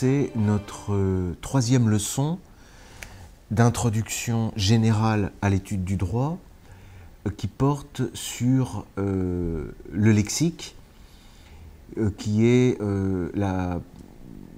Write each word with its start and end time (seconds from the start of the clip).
commencer 0.00 0.32
notre 0.34 0.94
euh, 0.94 1.36
troisième 1.42 1.90
leçon 1.90 2.38
d'introduction 3.50 4.52
générale 4.56 5.32
à 5.42 5.50
l'étude 5.50 5.84
du 5.84 5.96
droit 5.96 6.38
euh, 7.26 7.30
qui 7.36 7.46
porte 7.48 8.02
sur 8.14 8.86
euh, 8.98 9.72
le 9.92 10.12
lexique, 10.12 10.74
qui 12.18 12.46
est 12.46 12.78
la, 13.34 13.80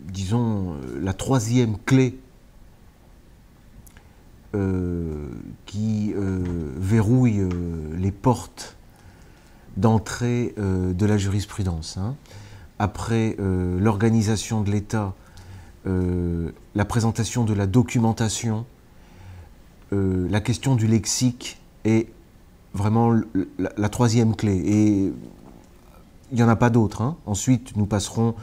disons, 0.02 0.76
la 1.00 1.14
troisième 1.14 1.78
clé 1.78 2.18
qui 5.64 6.12
verrouille 6.14 7.48
les 7.96 8.12
portes 8.12 8.76
d'entrée 9.78 10.54
de 10.58 11.06
la 11.06 11.16
jurisprudence. 11.16 11.96
Hein 11.96 12.16
après 12.78 13.34
l'organisation 13.38 14.60
de 14.60 14.70
l'État, 14.70 15.14
la 15.84 16.84
présentation 16.84 17.44
de 17.44 17.54
la 17.54 17.66
documentation, 17.66 18.64
euh, 19.92 20.26
la 20.30 20.40
question 20.40 20.74
du 20.74 20.86
lexique 20.86 21.58
est 21.84 22.08
vraiment 22.72 23.14
la, 23.58 23.88
troisième 23.88 24.34
clé. 24.34 24.56
Et 24.56 25.12
il 26.30 26.34
n'y 26.34 26.42
en 26.42 26.48
a 26.48 26.56
pas 26.56 26.70
d'autres. 26.70 27.02
Hein. 27.02 27.16
Ensuite, 27.26 27.76
nous 27.76 27.86
passerons 27.86 28.34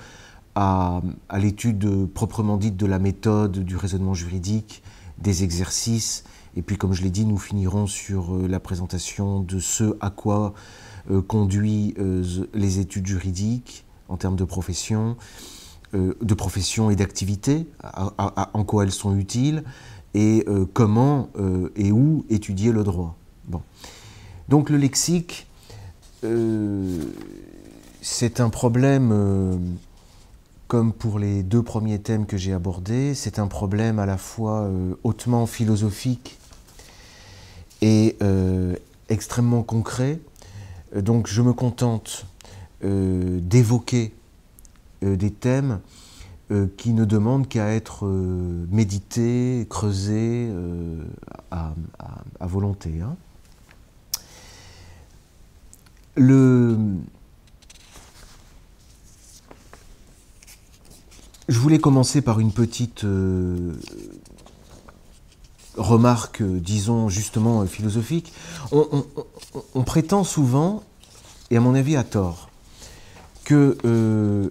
à, 0.56 1.02
l'étude 1.38 2.08
proprement 2.14 2.58
dite 2.58 2.78
de 2.78 2.86
la 2.86 3.00
méthode, 3.00 3.60
du 3.60 3.76
raisonnement 3.76 4.14
juridique, 4.14 4.84
des 5.18 5.44
exercices. 5.44 6.24
Et 6.56 6.62
puis, 6.62 6.78
comme 6.78 6.94
je 6.94 7.02
l'ai 7.02 7.10
dit, 7.10 7.26
nous 7.26 7.38
finirons 7.38 7.88
sur 7.88 8.36
la 8.38 8.60
présentation 8.60 9.40
de 9.40 9.60
ce 9.60 9.98
à 10.02 10.10
quoi 10.10 10.54
conduit 11.28 11.96
les 12.54 12.80
études 12.80 13.08
juridiques, 13.08 13.86
en 14.10 14.18
termes 14.18 14.36
de 14.36 14.44
profession, 14.44 15.16
euh, 15.16 15.59
de 15.94 16.34
profession 16.34 16.90
et 16.92 16.96
d'activité, 16.96 17.68
en 18.54 18.64
quoi 18.64 18.84
elles 18.84 18.92
sont 18.92 19.18
utiles, 19.18 19.64
et 20.14 20.44
euh, 20.48 20.66
comment 20.74 21.30
euh, 21.38 21.72
et 21.76 21.92
où 21.92 22.26
étudier 22.30 22.72
le 22.72 22.84
droit. 22.84 23.16
Donc 24.48 24.70
le 24.70 24.78
lexique, 24.78 25.48
c'est 28.02 28.40
un 28.40 28.50
problème, 28.50 29.78
comme 30.68 30.92
pour 30.92 31.20
les 31.20 31.44
deux 31.44 31.62
premiers 31.62 32.00
thèmes 32.00 32.26
que 32.26 32.36
j'ai 32.36 32.54
abordés, 32.54 33.14
c'est 33.14 33.38
un 33.38 33.48
problème 33.48 34.00
à 34.00 34.06
la 34.08 34.18
fois 34.18 34.70
hautement 35.04 35.46
philosophique 35.46 36.40
et 37.82 38.18
extrêmement 39.08 39.62
concret. 39.62 40.20
Donc 40.96 41.28
je 41.28 41.44
me 41.44 41.54
contente 41.54 42.26
euh, 42.86 43.40
d'évoquer 43.42 44.14
euh, 44.14 44.19
des 45.02 45.32
thèmes 45.32 45.80
euh, 46.52 46.68
qui 46.78 46.94
ne 46.94 47.06
demandent 47.06 47.48
qu'à 47.48 47.74
être 47.74 48.06
médités, 48.72 49.66
creusés 49.70 50.52
à, 51.52 51.74
volonté. 52.42 53.02
Hein. 53.02 53.16
Le... 56.16 56.78
Je 61.48 61.60
voulais 61.60 61.80
commencer 61.80 62.22
par 62.22 62.40
une 62.40 62.52
petite 62.52 63.06
remarque, 65.78 66.44
disons 66.44 67.10
justement 67.10 67.66
philosophique. 67.66 68.34
on, 68.72 69.84
prétend 69.84 70.24
souvent, 70.24 70.84
et 71.52 71.58
à 71.58 71.60
mon 71.60 71.74
avis 71.74 71.96
à 71.96 72.04
tort, 72.04 72.50
que 73.50 73.78
euh, 73.84 74.50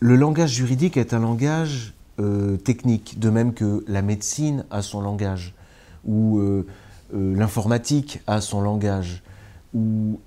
le 0.00 0.16
langage 0.16 0.52
juridique 0.52 0.96
est 0.96 1.12
un 1.14 1.20
langage 1.20 1.94
euh, 2.20 2.56
technique, 2.56 3.18
de 3.18 3.30
même 3.30 3.54
que 3.54 3.84
la 3.88 4.02
médecine 4.02 4.64
a 4.70 4.82
son 4.82 5.00
langage, 5.00 5.54
ou 6.04 6.38
euh, 6.38 6.66
l'informatique 7.12 8.20
a 8.26 8.40
son 8.40 8.60
langage, 8.60 9.22
ou 9.74 10.20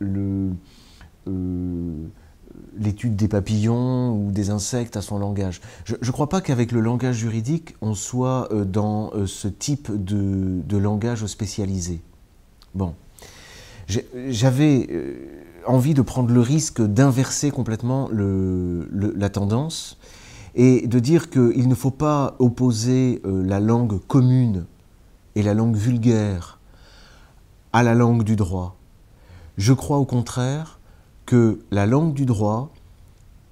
l'étude 2.77 3.15
des 3.15 3.27
papillons 3.27 4.13
ou 4.13 4.31
des 4.31 4.49
insectes 4.49 4.97
a 4.97 5.01
son 5.01 5.19
langage. 5.19 5.61
Je 5.85 5.95
ne 5.95 6.11
crois 6.11 6.29
pas 6.29 6.41
qu'avec 6.41 6.71
le 6.71 6.79
langage 6.79 7.17
juridique, 7.17 7.75
on 7.81 7.93
soit 7.93 8.49
dans 8.65 9.11
ce 9.25 9.47
type 9.47 9.91
de, 9.91 10.61
de 10.65 10.77
langage 10.77 11.25
spécialisé. 11.25 12.01
Bon. 12.73 12.93
J'avais 13.87 14.87
envie 15.65 15.93
de 15.93 16.01
prendre 16.01 16.33
le 16.33 16.41
risque 16.41 16.81
d'inverser 16.81 17.51
complètement 17.51 18.09
la 18.11 19.29
tendance 19.29 19.97
et 20.55 20.87
de 20.87 20.99
dire 20.99 21.29
qu'il 21.29 21.67
ne 21.67 21.75
faut 21.75 21.91
pas 21.91 22.35
opposer 22.39 23.21
euh, 23.25 23.41
la 23.45 23.61
langue 23.61 23.99
commune 24.07 24.65
et 25.35 25.43
la 25.43 25.53
langue 25.53 25.77
vulgaire 25.77 26.59
à 27.71 27.83
la 27.83 27.95
langue 27.95 28.23
du 28.23 28.35
droit. 28.35 28.75
Je 29.57 29.71
crois 29.71 29.97
au 29.97 30.05
contraire 30.05 30.79
que 31.25 31.59
la 31.71 31.85
langue 31.85 32.13
du 32.13 32.25
droit 32.25 32.69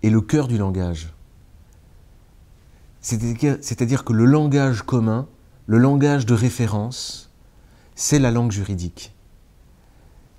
est 0.03 0.09
le 0.09 0.19
cœur 0.19 0.47
du 0.50 0.57
langage. 0.57 1.13
C'est-à-dire 3.01 4.03
que 4.03 4.12
le 4.12 4.25
langage 4.25 4.81
commun, 4.81 5.28
le 5.68 5.78
langage 5.78 6.25
de 6.25 6.34
référence, 6.34 7.31
c'est 7.95 8.19
la 8.19 8.31
langue 8.31 8.51
juridique. 8.51 9.13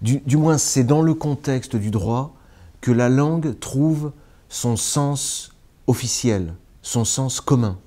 Du, 0.02 0.36
moins, 0.38 0.56
c'est 0.56 0.84
dans 0.84 1.02
le 1.02 1.12
contexte 1.12 1.76
du 1.76 1.90
droit 1.90 2.34
que 2.80 2.90
la 2.90 3.10
langue 3.10 3.58
trouve 3.58 4.12
son 4.48 4.76
sens 4.76 5.54
officiel, 5.86 6.54
son 6.80 7.04
sens 7.04 7.42
commun. 7.42 7.78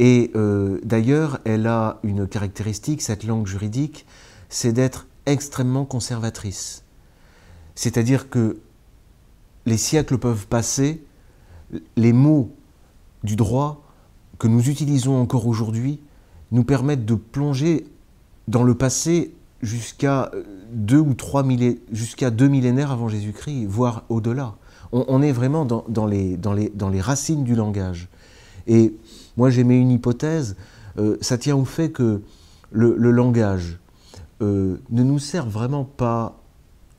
Et 0.00 0.32
euh, 0.34 0.80
d'ailleurs, 0.82 1.38
elle 1.44 1.68
a 1.68 2.00
une 2.02 2.26
caractéristique, 2.26 3.02
cette 3.02 3.22
langue 3.22 3.46
juridique, 3.46 4.04
c'est 4.48 4.72
d'être 4.72 5.06
extrêmement 5.26 5.84
conservatrice. 5.84 6.82
C'est-à-dire 7.76 8.28
que 8.28 8.58
les 9.64 9.76
siècles 9.76 10.18
peuvent 10.18 10.48
passer, 10.48 11.04
les 11.96 12.12
mots 12.12 12.50
du 13.22 13.36
droit 13.36 13.84
que 14.38 14.48
nous 14.48 14.68
utilisons 14.68 15.20
encore 15.20 15.46
aujourd'hui 15.46 16.00
nous 16.50 16.64
permettent 16.64 17.06
de 17.06 17.14
plonger 17.14 17.86
dans 18.48 18.64
le 18.64 18.74
passé 18.74 19.34
jusqu'à 19.62 20.30
deux 20.72 20.98
ou 20.98 21.14
trois 21.14 21.44
jusqu'à 21.92 22.30
deux 22.30 22.48
millénaires 22.48 22.90
avant 22.90 23.08
Jésus-Christ, 23.08 23.66
voire 23.66 24.04
au-delà. 24.08 24.56
On, 24.94 25.22
est 25.22 25.32
vraiment 25.32 25.64
dans, 25.64 26.06
les, 26.06 26.36
dans, 26.36 26.52
les, 26.52 26.68
dans, 26.68 26.90
les, 26.90 27.00
racines 27.00 27.44
du 27.44 27.54
langage. 27.54 28.08
Et 28.66 28.94
moi, 29.38 29.48
j'aimais 29.48 29.80
une 29.80 29.90
hypothèse, 29.90 30.54
euh, 30.98 31.16
ça 31.22 31.38
tient 31.38 31.56
au 31.56 31.64
fait 31.64 31.90
que 31.90 32.20
le, 32.72 32.94
langage 33.10 33.78
euh, 34.42 34.76
ne 34.90 35.02
nous 35.02 35.18
sert 35.18 35.48
vraiment 35.48 35.84
pas 35.84 36.38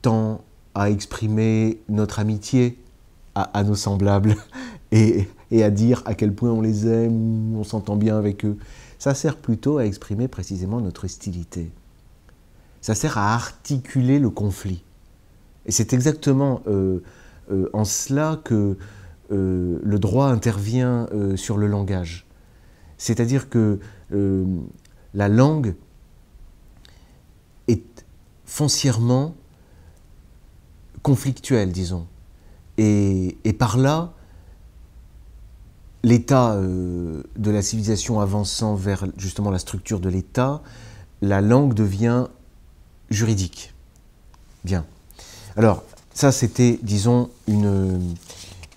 tant 0.02 0.40
à 0.74 0.90
exprimer 0.90 1.78
notre 1.88 2.18
amitié 2.18 2.78
à, 3.36 3.62
nos 3.62 3.76
semblables 3.76 4.34
et, 4.92 5.28
et, 5.52 5.62
à 5.62 5.70
dire 5.70 6.02
à 6.04 6.14
quel 6.14 6.34
point 6.34 6.50
on 6.50 6.60
les 6.60 6.88
aime, 6.88 7.56
on 7.56 7.62
s'entend 7.62 7.94
bien 7.94 8.18
avec 8.18 8.44
eux. 8.44 8.56
Ça 8.98 9.14
sert 9.14 9.36
plutôt 9.36 9.78
à 9.78 9.86
exprimer 9.86 10.26
précisément 10.26 10.80
notre 10.80 11.04
hostilité 11.04 11.70
ça 12.84 12.94
sert 12.94 13.16
à 13.16 13.32
articuler 13.32 14.18
le 14.18 14.28
conflit. 14.28 14.84
Et 15.64 15.72
c'est 15.72 15.94
exactement 15.94 16.60
euh, 16.66 17.02
euh, 17.50 17.70
en 17.72 17.86
cela 17.86 18.42
que 18.44 18.76
euh, 19.32 19.78
le 19.82 19.98
droit 19.98 20.26
intervient 20.26 21.08
sur 21.34 21.56
le 21.56 21.66
langage. 21.66 22.26
C'est-à-dire 22.98 23.48
que 23.48 23.80
la 25.14 25.28
langue 25.28 25.76
est 27.68 28.04
foncièrement 28.44 29.34
conflictuelle, 31.00 31.72
disons. 31.72 32.06
Et, 32.76 33.38
et 33.44 33.54
par 33.54 33.78
là, 33.78 34.12
l'état 36.02 36.60
de 36.60 37.50
la 37.50 37.62
civilisation 37.62 38.20
avançant 38.20 38.74
vers 38.74 39.06
justement 39.16 39.50
la 39.50 39.58
structure 39.58 40.00
de 40.00 40.10
l'État, 40.10 40.60
la 41.22 41.40
langue 41.40 41.72
devient 41.72 42.26
juridique. 43.14 43.72
Bien. 44.64 44.84
Alors, 45.56 45.82
ça, 46.14 46.32
c'était, 46.32 46.78
disons, 46.82 47.30
une, 47.46 48.14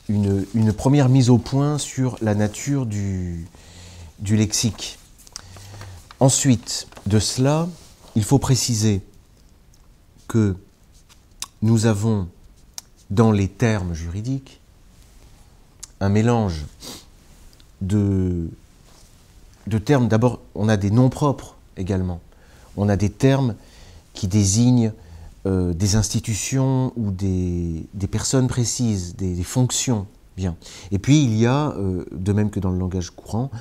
une, 0.10 0.74
première 0.74 1.10
mise 1.10 1.30
au 1.30 1.38
point 1.38 1.78
sur 1.78 2.18
la 2.22 2.36
nature 2.36 2.86
du, 2.86 3.46
du 4.20 4.36
lexique. 4.36 4.98
Ensuite 6.20 6.88
de 7.06 7.20
cela, 7.20 7.68
il 8.16 8.24
faut 8.24 8.40
préciser 8.40 9.02
que 10.28 10.56
nous 11.62 11.86
avons 11.86 12.28
dans 13.10 13.32
les 13.32 13.48
termes 13.48 13.94
juridiques 13.94 14.60
un 16.00 16.10
mélange 16.10 16.66
de, 17.82 18.50
de 19.68 19.78
termes. 19.78 20.08
D'abord, 20.08 20.40
on 20.56 20.70
a 20.70 20.78
des 20.78 20.92
noms 20.92 21.10
propres 21.10 21.56
également. 21.78 22.20
On 22.76 22.90
a 22.90 22.96
des 22.96 23.10
termes 23.10 23.56
qui 24.18 24.28
désigne 24.28 24.94
euh, 25.46 25.74
des 25.74 25.96
institutions 25.96 26.92
ou 26.98 27.12
des, 27.12 27.88
personnes 28.10 28.48
précises, 28.48 29.16
des, 29.16 29.44
fonctions. 29.44 30.08
Et 30.92 31.00
puis 31.00 31.24
il 31.24 31.38
y 31.38 31.46
a, 31.46 31.70
euh, 31.78 32.04
de 32.12 32.34
même 32.34 32.50
que 32.50 32.60
dans 32.60 32.72
le 32.72 32.80
langage 32.80 33.12
courant, 33.12 33.52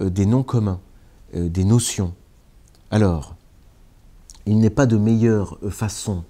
euh, 0.00 0.10
des 0.10 0.26
noms 0.26 0.42
communs, 0.42 0.80
des 1.32 1.64
notions. 1.64 2.12
Alors, 2.90 3.36
il 4.46 4.58
n'est 4.58 4.70
pas 4.70 4.86
de 4.86 4.96
meilleure 4.96 5.58
façon 5.70 6.24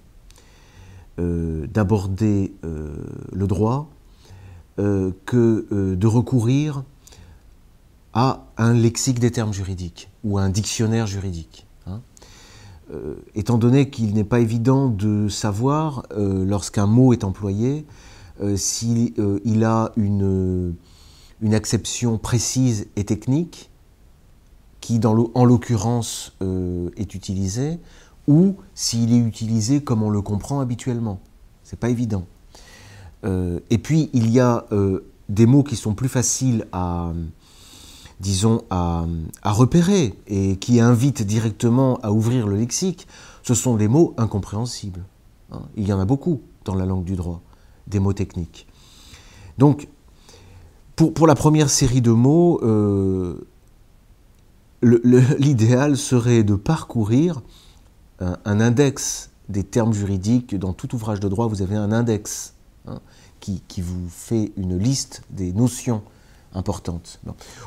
d'aborder 1.16 2.54
le 2.62 3.46
droit 3.46 3.88
que 4.76 5.94
de 5.94 6.06
recourir 6.06 6.84
à 8.12 8.44
un 8.58 8.74
lexique 8.74 9.20
des 9.20 9.30
termes 9.30 9.54
juridiques 9.54 10.10
ou 10.22 10.36
à 10.36 10.42
un 10.42 10.50
dictionnaire 10.50 11.06
juridique. 11.06 11.66
Hein. 12.92 12.96
étant 13.34 13.58
donné 13.58 13.90
qu'il 13.90 14.14
n'est 14.14 14.24
pas 14.24 14.40
évident 14.40 14.88
de 14.88 15.28
savoir, 15.28 16.04
lorsqu'un 16.16 16.86
mot 16.86 17.12
est 17.12 17.24
employé, 17.24 17.86
euh, 18.42 18.56
s'il 18.56 19.12
euh, 19.18 19.64
a 19.64 19.92
une, 19.96 20.74
une, 21.42 21.54
acception 21.54 22.16
précise 22.16 22.86
et 22.96 23.04
technique, 23.04 23.70
qui 24.80 24.98
en 25.04 25.44
l'occurrence 25.44 26.34
euh, 26.40 26.88
est 26.96 27.14
utilisée, 27.14 27.78
ou 28.26 28.56
s'il 28.74 29.12
est 29.12 29.18
utilisé 29.18 29.82
comme 29.82 30.02
on 30.02 30.08
le 30.08 30.22
comprend 30.22 30.60
habituellement. 30.60 31.20
C'est 31.64 31.78
pas 31.78 31.90
évident. 31.90 32.24
et 33.24 33.78
puis 33.78 34.08
il 34.12 34.30
y 34.30 34.40
a 34.40 34.66
des 35.28 35.46
mots 35.46 35.62
qui 35.62 35.76
sont 35.76 35.94
plus 35.94 36.08
faciles 36.08 36.66
à, 36.72 37.12
disons, 38.20 38.62
à, 38.70 39.06
repérer 39.44 40.14
et 40.26 40.56
qui 40.56 40.78
invitent 40.78 41.22
directement 41.22 41.96
à 42.02 42.12
ouvrir 42.12 42.46
le 42.46 42.56
lexique. 42.56 43.08
Ce 43.42 43.54
sont 43.54 43.76
des 43.76 43.88
mots 43.88 44.14
incompréhensibles. 44.18 45.04
Hein. 45.50 45.62
Il 45.76 45.88
y 45.88 45.92
en 45.92 45.98
a 45.98 46.04
beaucoup 46.04 46.42
dans 46.64 46.74
la 46.74 46.84
langue 46.84 47.04
du 47.04 47.16
droit 47.16 47.40
des 47.86 47.98
mots 47.98 48.12
techniques. 48.12 48.68
Donc, 49.58 49.88
pour, 50.96 51.14
pour 51.14 51.26
la 51.26 51.34
première 51.34 51.70
série 51.70 52.02
de 52.02 52.10
mots, 52.10 52.60
euh, 52.62 53.40
l'idéal 54.82 55.96
serait 55.96 56.44
de 56.44 56.54
parcourir 56.54 57.40
un, 58.20 58.60
index 58.60 59.30
des 59.48 59.64
termes 59.64 59.94
juridiques. 59.94 60.54
Dans 60.54 60.74
tout 60.74 60.94
ouvrage 60.94 61.20
de 61.20 61.28
droit, 61.28 61.46
vous 61.46 61.62
avez 61.62 61.76
un 61.76 61.90
index 61.90 62.54
hein, 62.86 63.00
qui, 63.40 63.62
qui, 63.66 63.80
vous 63.80 64.08
fait 64.10 64.52
une 64.58 64.76
liste 64.76 65.22
des 65.30 65.54
notions 65.54 66.02
importantes. 66.54 67.20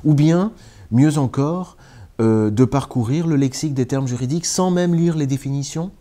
Ou 0.04 0.14
bien, 0.14 0.52
mieux 0.92 1.18
encore, 1.18 1.78
euh, 2.22 2.50
de 2.50 2.66
parcourir 2.66 3.28
le 3.28 3.36
lexique 3.36 3.74
des 3.74 3.88
termes 3.88 4.08
juridiques 4.08 4.46
sans 4.46 4.72
même 4.72 4.94
lire 4.94 5.16
les 5.16 5.28
définitions, 5.28 5.92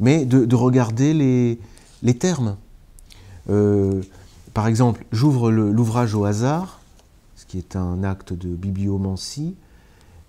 mais 0.00 0.24
de, 0.24 0.44
de 0.44 0.56
regarder 0.56 1.14
les, 1.14 1.60
les 2.02 2.18
termes. 2.18 2.56
Euh, 3.48 4.02
par 4.54 4.66
exemple, 4.66 5.04
j'ouvre 5.12 5.50
l'ouvrage 5.50 6.14
au 6.14 6.24
hasard, 6.24 6.80
ce 7.36 7.46
qui 7.46 7.58
est 7.58 7.76
un 7.76 8.02
acte 8.02 8.32
de 8.32 8.48
bibliomancie, 8.48 9.54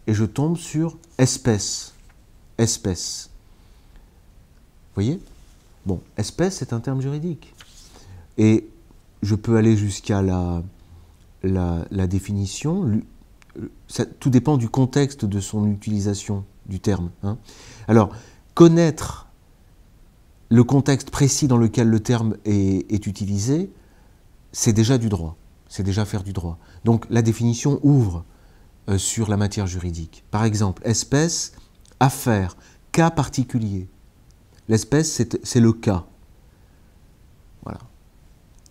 et 0.07 0.13
je 0.13 0.25
tombe 0.25 0.57
sur 0.57 0.97
espèce. 1.17 1.93
Espèce. 2.57 3.29
Vous 4.89 4.95
voyez? 4.95 5.19
Bon, 5.85 6.01
espèce, 6.17 6.61
est 6.61 6.73
un 6.73 6.79
terme 6.79 7.01
juridique. 7.01 7.53
Et 8.37 8.67
je 9.23 9.35
peux 9.35 9.57
aller 9.57 9.75
jusqu'à 9.75 10.21
la, 10.21 10.61
la, 11.43 12.07
définition. 12.07 13.01
tout 14.19 14.29
dépend 14.29 14.57
du 14.57 14.69
contexte 14.69 15.25
de 15.25 15.39
son 15.39 15.67
utilisation 15.67 16.45
du 16.67 16.79
terme. 16.79 17.11
Hein. 17.23 17.37
Alors, 17.87 18.09
connaître 18.53 19.27
le 20.49 20.63
contexte 20.63 21.09
précis 21.09 21.47
dans 21.47 21.57
lequel 21.57 21.87
le 21.87 21.99
terme 22.01 22.35
est, 22.45 23.07
utilisé, 23.07 23.71
c'est 24.51 24.73
déjà 24.73 24.97
du 24.97 25.07
droit, 25.07 25.37
c'est 25.69 25.83
déjà 25.83 26.03
faire 26.03 26.23
du 26.23 26.33
droit. 26.33 26.59
Donc 26.83 27.05
la 27.09 27.21
définition 27.21 27.79
ouvre 27.83 28.25
euh, 28.89 28.97
sur 28.97 29.29
la 29.29 29.37
matière 29.37 29.65
juridique. 29.65 30.25
Par 30.29 30.43
exemple, 30.43 30.81
espèce, 30.85 31.53
affaire, 32.01 32.57
cas 32.91 33.11
particulier. 33.11 33.87
L'espèce, 34.67 35.21
c'est 35.43 35.59
le 35.59 35.73
cas. 35.73 36.05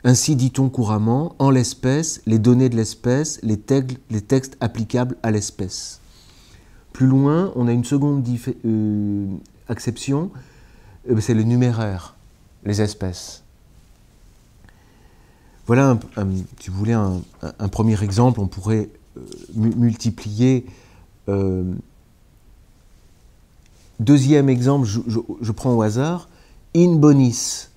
Ainsi 0.02 0.35
dit-on 0.35 0.70
couramment, 0.70 1.35
en 1.38 1.50
l'espèce, 1.50 2.23
les 2.26 2.38
données 2.38 2.69
de 2.69 2.76
l'espèce, 2.76 3.38
les, 3.43 3.61
les, 4.11 4.20
textes 4.23 4.56
applicables 4.61 5.17
à 5.23 5.31
l'espèce. 5.31 6.00
Plus 6.93 7.06
loin, 7.06 7.52
on 7.55 7.69
a 7.69 7.73
une 7.73 7.85
seconde 7.85 8.26
euh, 8.64 9.26
acception, 9.69 10.31
eh 11.06 11.14
ben, 11.14 11.20
c'est 11.20 11.35
le 11.35 11.43
numéraire, 11.43 12.17
les 12.64 12.81
espèces. 12.81 13.43
Voilà, 15.70 16.00
si 16.58 16.69
vous 16.69 16.76
voulez, 16.76 16.94
un, 16.94 17.69
premier 17.69 18.02
exemple. 18.02 18.41
On 18.41 18.49
pourrait 18.49 18.88
euh, 19.17 19.20
multiplier. 19.55 20.67
Euh, 21.29 21.62
deuxième 24.00 24.49
exemple, 24.49 24.88
je, 24.88 25.52
prends 25.52 25.73
au 25.73 25.82
hasard, 25.82 26.29
in 26.75 26.97
bonis. 26.97 27.69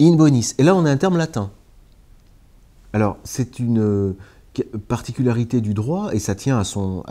In 0.00 0.14
bonis. 0.16 0.54
Et 0.58 0.62
là, 0.62 0.74
on 0.74 0.84
a 0.84 0.90
un 0.90 0.96
terme 0.96 1.16
latin. 1.16 1.50
Alors, 2.92 3.16
c'est 3.24 3.58
une 3.58 3.80
euh, 3.80 4.16
particularité 4.88 5.60
du 5.60 5.74
droit, 5.74 6.14
et 6.14 6.18
ça 6.18 6.34
tient 6.34 6.58
à 6.58 6.64
son, 6.64 7.04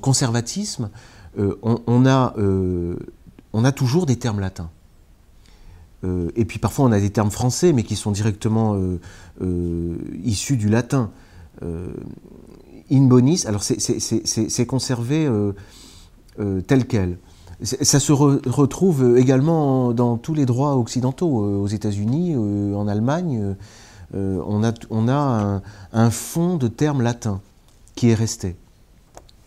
conservatisme. 0.00 0.90
on, 1.36 2.06
a 2.06 2.34
on 3.52 3.64
a 3.64 3.72
toujours 3.72 4.06
des 4.06 4.16
termes 4.16 4.40
latins. 4.40 4.70
Euh, 6.04 6.30
et 6.36 6.44
puis 6.44 6.58
parfois 6.58 6.84
on 6.84 6.92
a 6.92 7.00
des 7.00 7.10
termes 7.10 7.30
français, 7.30 7.72
mais 7.72 7.82
qui 7.82 7.96
sont 7.96 8.12
directement 8.12 8.74
euh, 8.74 9.00
euh, 9.42 9.96
issus 10.24 10.56
du 10.56 10.68
latin. 10.68 11.10
in 11.62 13.06
bonis, 13.06 13.44
alors 13.46 13.62
c'est 13.62 14.66
conservé 14.66 15.28
tel 16.66 16.86
quel. 16.86 17.18
Ça 17.62 18.00
se 18.00 18.12
retrouve 18.12 19.16
également 19.16 19.92
dans 19.92 20.18
tous 20.18 20.34
les 20.34 20.44
droits 20.44 20.76
occidentaux, 20.76 21.28
aux 21.28 21.66
États-Unis, 21.66 22.36
en 22.36 22.86
Allemagne. 22.86 23.54
on 24.12 24.62
a, 24.62 24.72
on 24.90 25.08
a 25.08 25.62
un, 25.92 26.10
fond 26.10 26.58
de 26.58 26.68
termes 26.68 27.00
latins 27.00 27.40
qui 27.94 28.10
est 28.10 28.14
resté. 28.14 28.56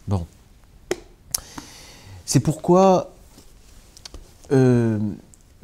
Bon. 0.07 0.25
C'est 2.25 2.39
pourquoi 2.39 3.11
euh, 4.51 4.97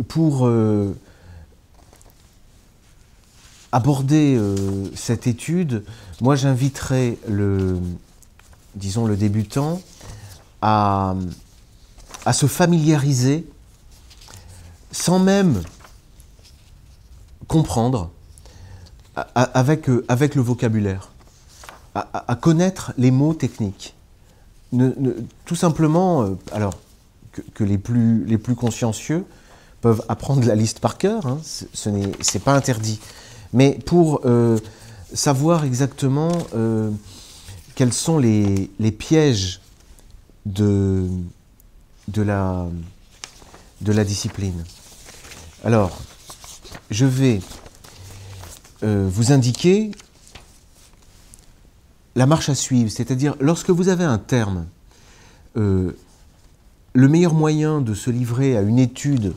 pour 0.08 0.46
euh, 0.46 0.96
aborder 3.72 4.36
euh, 4.36 4.90
cette 4.96 5.26
étude, 5.26 5.84
moi 6.22 6.36
j'inviterai 6.36 7.18
le, 7.28 7.80
disons, 8.76 9.06
le 9.06 9.16
débutant 9.16 9.82
à, 10.62 11.16
à 12.26 12.34
se 12.34 12.48
familiariser 12.48 13.46
sans 14.92 15.20
même 15.20 15.62
comprendre 17.48 18.12
avec, 19.36 19.88
avec 20.08 20.36
le 20.36 20.42
vocabulaire, 20.42 21.12
à, 21.94 22.36
connaître 22.36 22.92
les 22.98 23.12
mots 23.12 23.34
techniques. 23.34 23.96
tout 25.46 25.56
simplement, 25.56 26.36
alors 26.52 26.74
que, 27.54 27.64
les, 27.64 27.78
plus, 27.78 28.26
les 28.26 28.38
plus 28.38 28.56
consciencieux 28.56 29.26
peuvent 29.82 30.04
apprendre 30.10 30.46
la 30.46 30.56
liste 30.56 30.80
par 30.80 30.98
cœur, 30.98 31.26
hein, 31.28 31.40
ce 31.44 31.90
n'est 31.90 32.40
pas 32.44 32.56
interdit. 32.56 33.00
Mais 33.54 33.78
pour 33.86 34.22
euh, 34.26 34.58
savoir 35.14 35.64
exactement 35.64 36.32
euh, 36.56 36.90
quels 37.76 37.94
sont 37.94 38.18
les, 38.18 38.70
les 38.80 38.92
pièges 38.92 39.62
de, 40.46 41.08
de, 42.08 42.22
la, 42.22 44.04
discipline. 44.04 44.64
Alors, 45.64 45.98
je 46.92 47.06
vais 47.06 47.42
euh, 48.84 49.10
vous 49.12 49.32
indiquer 49.32 49.92
la 52.16 52.26
marche 52.26 52.50
à 52.50 52.56
suivre, 52.56 52.90
c'est-à-dire 52.90 53.36
lorsque 53.40 53.70
vous 53.70 53.90
avez 53.90 54.04
un 54.04 54.18
terme 54.18 54.66
le 56.96 57.10
meilleur 57.10 57.34
moyen 57.34 57.82
de 57.82 57.94
se 57.94 58.10
livrer 58.10 58.56
à 58.58 58.62
une 58.62 58.80
étude, 58.80 59.34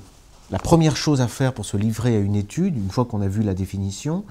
la 0.51 0.59
première 0.59 0.97
chose 0.97 1.21
à 1.21 1.27
faire 1.27 1.53
pour 1.53 1.65
se 1.67 1.77
livrer 1.77 2.17
à 2.17 2.21
une 2.21 2.37
étude, 2.37 2.77
une 2.77 2.91
fois 2.91 3.05
qu'on 3.05 3.21
a 3.21 3.29
vu 3.29 3.43
la 3.43 3.53
définition, 3.53 4.25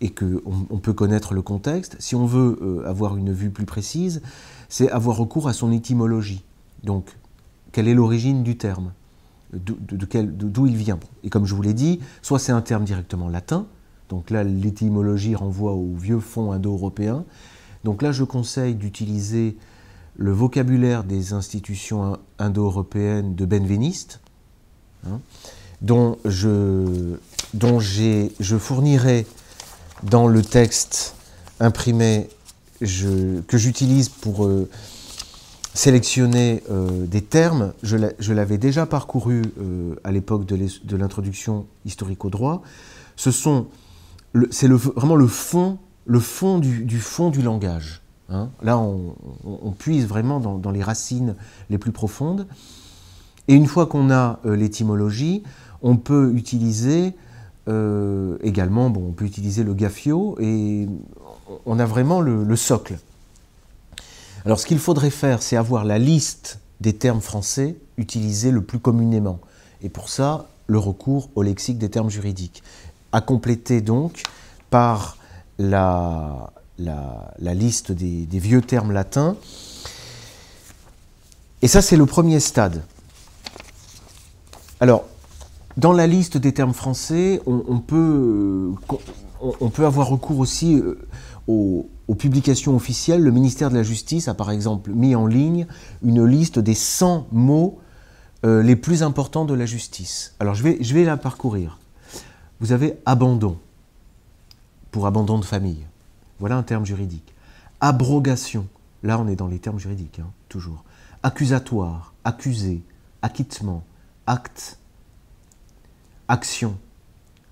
et 0.00 0.10
qu'on 0.10 0.40
on 0.70 0.78
peut 0.78 0.94
connaître 0.94 1.34
le 1.34 1.42
contexte, 1.42 1.96
si 2.00 2.16
on 2.16 2.24
veut 2.24 2.58
euh, 2.62 2.88
avoir 2.88 3.16
une 3.16 3.32
vue 3.32 3.50
plus 3.50 3.66
précise, 3.66 4.22
c'est 4.70 4.90
avoir 4.90 5.18
recours 5.18 5.48
à 5.48 5.52
son 5.52 5.70
étymologie. 5.70 6.42
Donc, 6.84 7.16
quelle 7.72 7.88
est 7.88 7.94
l'origine 7.94 8.42
du 8.42 8.56
terme? 8.56 8.92
D'où 9.52 10.66
il 10.66 10.76
vient? 10.76 10.98
Et 11.24 11.30
comme 11.30 11.46
je 11.46 11.54
vous 11.54 11.62
l'ai 11.62 11.74
dit, 11.74 12.00
soit 12.22 12.38
c'est 12.38 12.52
un 12.52 12.62
terme 12.62 12.84
directement 12.84 13.28
latin, 13.28 13.66
donc 14.08 14.30
là 14.30 14.44
l'étymologie 14.44 15.34
renvoie 15.34 15.72
au 15.72 15.94
vieux 15.94 16.20
fond 16.20 16.52
indo-européen, 16.52 17.24
donc 17.84 18.00
là 18.00 18.12
je 18.12 18.24
conseille 18.24 18.74
d'utiliser 18.74 19.56
le 20.16 20.32
vocabulaire 20.32 21.04
des 21.04 21.32
institutions 21.34 22.18
indo-européennes 22.38 23.34
de 23.34 23.44
Benveniste, 23.44 24.20
hein, 25.06 25.20
dont 25.82 26.18
je 26.24 27.16
fournirai 28.58 29.26
dans 30.02 30.28
le 30.28 30.42
texte 30.42 31.14
imprimé 31.60 32.28
que 32.80 33.58
j'utilise 33.58 34.08
pour 34.08 34.44
euh, 34.44 34.68
sélectionner 35.74 36.62
euh, 36.70 37.06
des 37.06 37.22
termes, 37.22 37.72
je 37.82 38.32
l'avais 38.32 38.58
déjà 38.58 38.86
parcouru 38.86 39.42
euh, 39.58 39.94
à 40.04 40.12
l'époque 40.12 40.44
de 40.44 40.96
l'introduction 40.96 41.66
historique 41.84 42.24
au 42.24 42.30
droit. 42.30 42.62
Ce 43.16 43.30
sont, 43.30 43.68
c'est 44.50 44.68
vraiment 44.68 45.16
le 45.16 45.26
fond, 45.26 45.78
le 46.04 46.20
fond 46.20 46.58
du, 46.58 46.98
fond 46.98 47.30
du 47.30 47.42
langage. 47.42 48.02
Hein. 48.28 48.50
Là, 48.62 48.78
on, 48.78 49.72
puise 49.78 50.06
vraiment 50.06 50.40
dans, 50.40 50.70
les 50.70 50.82
racines 50.82 51.36
les 51.70 51.78
plus 51.78 51.92
profondes. 51.92 52.46
Et 53.48 53.54
une 53.54 53.66
fois 53.66 53.86
qu'on 53.86 54.10
a 54.10 54.40
l'étymologie, 54.44 55.42
on 55.82 55.96
peut 55.96 56.32
utiliser 56.34 57.14
également, 57.66 58.90
bon, 58.90 59.08
on 59.08 59.12
peut 59.12 59.24
utiliser 59.24 59.64
le 59.64 59.74
gaffio 59.74 60.36
et 60.40 60.86
on 61.66 61.78
a 61.78 61.84
vraiment 61.84 62.20
le, 62.20 62.56
socle. 62.56 62.98
Alors 64.44 64.58
ce 64.58 64.66
qu'il 64.66 64.78
faudrait 64.78 65.10
faire, 65.10 65.42
c'est 65.42 65.56
avoir 65.56 65.84
la 65.84 65.98
liste 65.98 66.58
des 66.80 66.92
termes 66.92 67.20
français 67.20 67.76
utilisés 67.96 68.50
le 68.50 68.62
plus 68.62 68.80
communément. 68.80 69.38
Et 69.82 69.88
pour 69.88 70.08
ça, 70.08 70.48
le 70.66 70.78
recours 70.78 71.30
au 71.34 71.42
lexique 71.42 71.78
des 71.78 71.90
termes 71.90 72.10
juridiques. 72.10 72.62
À 73.12 73.20
compléter 73.20 73.80
donc 73.80 74.22
par 74.70 75.16
la, 75.58 76.52
liste 77.38 77.92
des, 77.92 78.26
vieux 78.38 78.62
termes 78.62 78.90
latins. 78.90 79.36
Et 81.60 81.68
ça, 81.68 81.82
c'est 81.82 81.96
le 81.96 82.06
premier 82.06 82.40
stade. 82.40 82.82
Alors, 84.80 85.04
dans 85.76 85.92
la 85.92 86.08
liste 86.08 86.36
des 86.36 86.52
termes 86.52 86.74
français, 86.74 87.40
on, 87.46 87.78
peut, 87.78 88.72
on, 89.40 89.70
peut, 89.70 89.86
avoir 89.86 90.08
recours 90.08 90.40
aussi 90.40 90.74
euh, 90.74 90.98
aux, 92.12 92.14
publications 92.14 92.76
officielles, 92.76 93.22
le 93.22 93.30
ministère 93.30 93.70
de 93.70 93.74
la 93.74 93.82
Justice 93.82 94.28
a 94.28 94.34
par 94.34 94.50
exemple 94.50 94.90
mis 94.90 95.14
en 95.14 95.26
ligne 95.26 95.66
une 96.02 96.24
liste 96.24 96.58
des 96.58 96.74
100 96.74 97.28
mots 97.32 97.80
euh, 98.44 98.62
les 98.62 98.76
plus 98.76 99.02
importants 99.02 99.44
de 99.44 99.54
la 99.54 99.66
justice. 99.66 100.34
Alors 100.40 100.54
je 100.54 100.62
vais, 100.64 101.04
la 101.04 101.16
parcourir. 101.16 101.78
Vous 102.60 102.72
avez 102.72 102.98
abandon, 103.06 103.56
pour 104.90 105.06
abandon 105.06 105.38
de 105.38 105.44
famille. 105.44 105.86
Voilà 106.40 106.56
un 106.56 106.64
terme 106.64 106.84
juridique. 106.84 107.34
Abrogation, 107.80 108.66
là 109.04 109.18
on 109.20 109.28
est 109.28 109.36
dans 109.36 109.46
les 109.46 109.60
termes 109.60 109.78
juridiques, 109.78 110.18
hein, 110.18 110.30
toujours. 110.48 110.84
Accusatoire, 111.22 112.14
accusé, 112.24 112.82
acquittement, 113.22 113.84
acte, 114.26 114.78
action, 116.26 116.76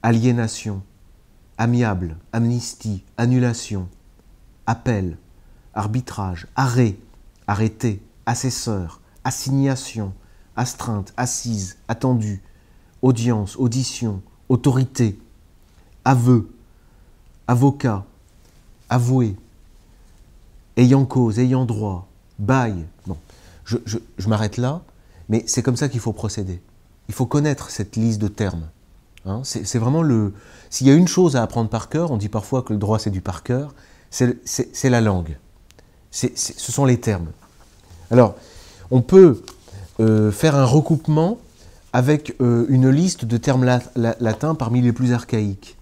aliénation, 0.03 0.83
amiable, 1.57 2.17
amnistie, 2.33 3.05
annulation, 3.17 3.89
appel, 4.71 5.17
arbitrage, 5.75 6.47
arrêt, 6.55 6.97
arrêté, 7.49 8.01
assesseur, 8.25 9.01
assignation, 9.25 10.13
astreinte, 10.55 11.13
assise, 11.17 11.77
attendu, 11.89 12.41
audience, 13.03 13.57
audition, 13.57 14.23
autorité, 14.49 15.19
aveu, 16.05 16.49
avocat, 17.49 18.05
avoué, 18.89 19.35
ayant 20.77 21.05
cause, 21.05 21.41
ayant 21.41 21.65
droit, 21.65 22.07
bail. 22.39 22.87
Bon, 23.09 23.19
je, 23.65 23.99
m'arrête 24.29 24.57
là, 24.57 24.83
mais 25.29 25.43
c'est 25.49 25.65
comme 25.65 25.77
ça 25.77 25.89
qu'il 25.89 26.01
faut 26.01 26.13
procéder. 26.13 26.63
Il 27.09 27.15
faut 27.15 27.27
connaître 27.27 27.71
cette 27.71 27.97
liste 27.97 28.21
de 28.21 28.29
termes. 28.29 28.69
Hein, 29.27 29.43
c'est 29.43 29.79
vraiment 29.79 30.03
le. 30.03 30.33
S'il 30.71 30.87
y 30.87 30.91
a 30.91 30.95
une 30.95 31.09
chose 31.09 31.35
à 31.35 31.43
apprendre 31.43 31.69
par 31.69 31.89
cœur, 31.89 32.13
on 32.13 32.17
dit 32.17 32.29
parfois 32.29 32.63
que 32.63 32.73
le 32.73 32.79
droit 32.79 33.01
c'est 33.01 33.11
du 33.11 33.21
par 33.21 33.43
cœur, 33.43 33.75
c'est 34.11 34.91
la 34.91 35.01
langue. 35.01 35.37
ce 36.11 36.73
sont 36.73 36.85
les 36.85 36.99
termes. 37.01 37.29
Alors, 38.11 38.35
on 38.91 39.03
peut 39.03 39.43
euh, 40.01 40.33
faire 40.33 40.57
un 40.57 40.65
recoupement 40.65 41.39
avec 41.93 42.35
euh, 42.41 42.67
une 42.69 42.89
liste 42.89 43.25
de 43.25 43.37
termes 43.37 43.65
latins 43.65 44.55
parmi 44.55 44.81
les 44.81 44.93
plus 44.93 45.13
archaïques. 45.13 45.77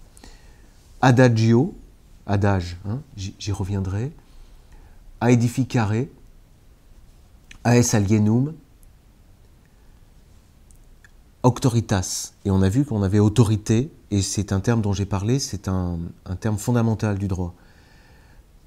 Adagio, 1.01 1.73
adage, 2.25 2.77
hein, 2.87 2.99
j'y 3.15 3.51
reviendrai. 3.51 4.11
Aedificare, 5.21 6.05
aes 7.63 7.95
alienum, 7.95 8.53
auctoritas. 11.43 12.33
Et 12.45 12.51
on 12.51 12.61
a 12.61 12.69
vu 12.69 12.85
qu'on 12.85 13.03
avait 13.03 13.19
autorité, 13.19 13.91
et 14.11 14.21
c'est 14.21 14.51
un 14.51 14.59
terme 14.59 14.81
dont 14.81 14.93
j'ai 14.93 15.05
parlé, 15.05 15.39
c'est 15.39 15.67
un, 15.67 15.97
terme 16.39 16.57
fondamental 16.57 17.17
du 17.17 17.27
droit. 17.27 17.53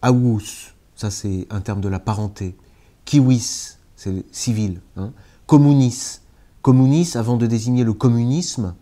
Avus, 0.03 0.75
ça 0.97 1.11
c'est 1.11 1.47
un 1.51 1.61
terme 1.61 1.81
de 1.81 1.89
la 1.89 1.99
parenté. 1.99 2.57
Kiwis, 3.05 3.77
c'est 3.97 4.25
civil. 4.33 4.81
Hein. 4.97 5.13
Communis. 5.47 6.21
Communis, 6.61 7.17
avant 7.17 7.37
de 7.37 7.47
désigner 7.47 7.85
le 7.85 7.93
communisme, 7.93 8.75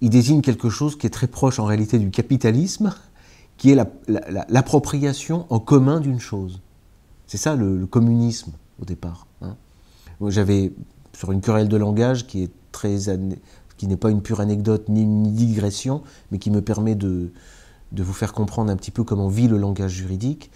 il 0.00 0.10
désigne 0.10 0.40
quelque 0.40 0.68
chose 0.68 0.96
qui 0.96 1.06
est 1.06 1.10
très 1.10 1.26
proche 1.26 1.58
en 1.58 1.64
réalité 1.64 1.98
du 1.98 2.10
capitalisme, 2.10 2.94
qui 3.56 3.70
est 3.70 3.76
l'appropriation 4.48 5.46
en 5.50 5.58
commun 5.58 6.00
d'une 6.00 6.20
chose. 6.20 6.60
C'est 7.26 7.36
ça 7.36 7.56
le, 7.56 7.86
communisme 7.86 8.52
au 8.80 8.84
départ. 8.84 9.26
Hein. 9.42 9.56
J'avais, 10.28 10.72
sur 11.12 11.32
une 11.32 11.40
querelle 11.40 11.68
de 11.68 11.76
langage 11.76 12.26
qui 12.26 12.42
est 12.42 12.50
qui 13.76 13.86
n'est 13.86 13.96
pas 13.96 14.10
une 14.10 14.22
pure 14.22 14.40
anecdote 14.40 14.88
ni 14.88 15.02
une 15.02 15.32
digression, 15.32 16.02
mais 16.30 16.38
qui 16.38 16.50
me 16.50 16.62
permet 16.62 16.94
de, 16.94 17.32
de 17.92 18.02
vous 18.02 18.12
faire 18.12 18.32
comprendre 18.32 18.70
un 18.70 18.76
petit 18.76 18.90
peu 18.90 19.04
comment 19.04 19.28
vit 19.28 19.48
le 19.48 19.58
langage 19.58 19.92
juridique, 19.92 20.50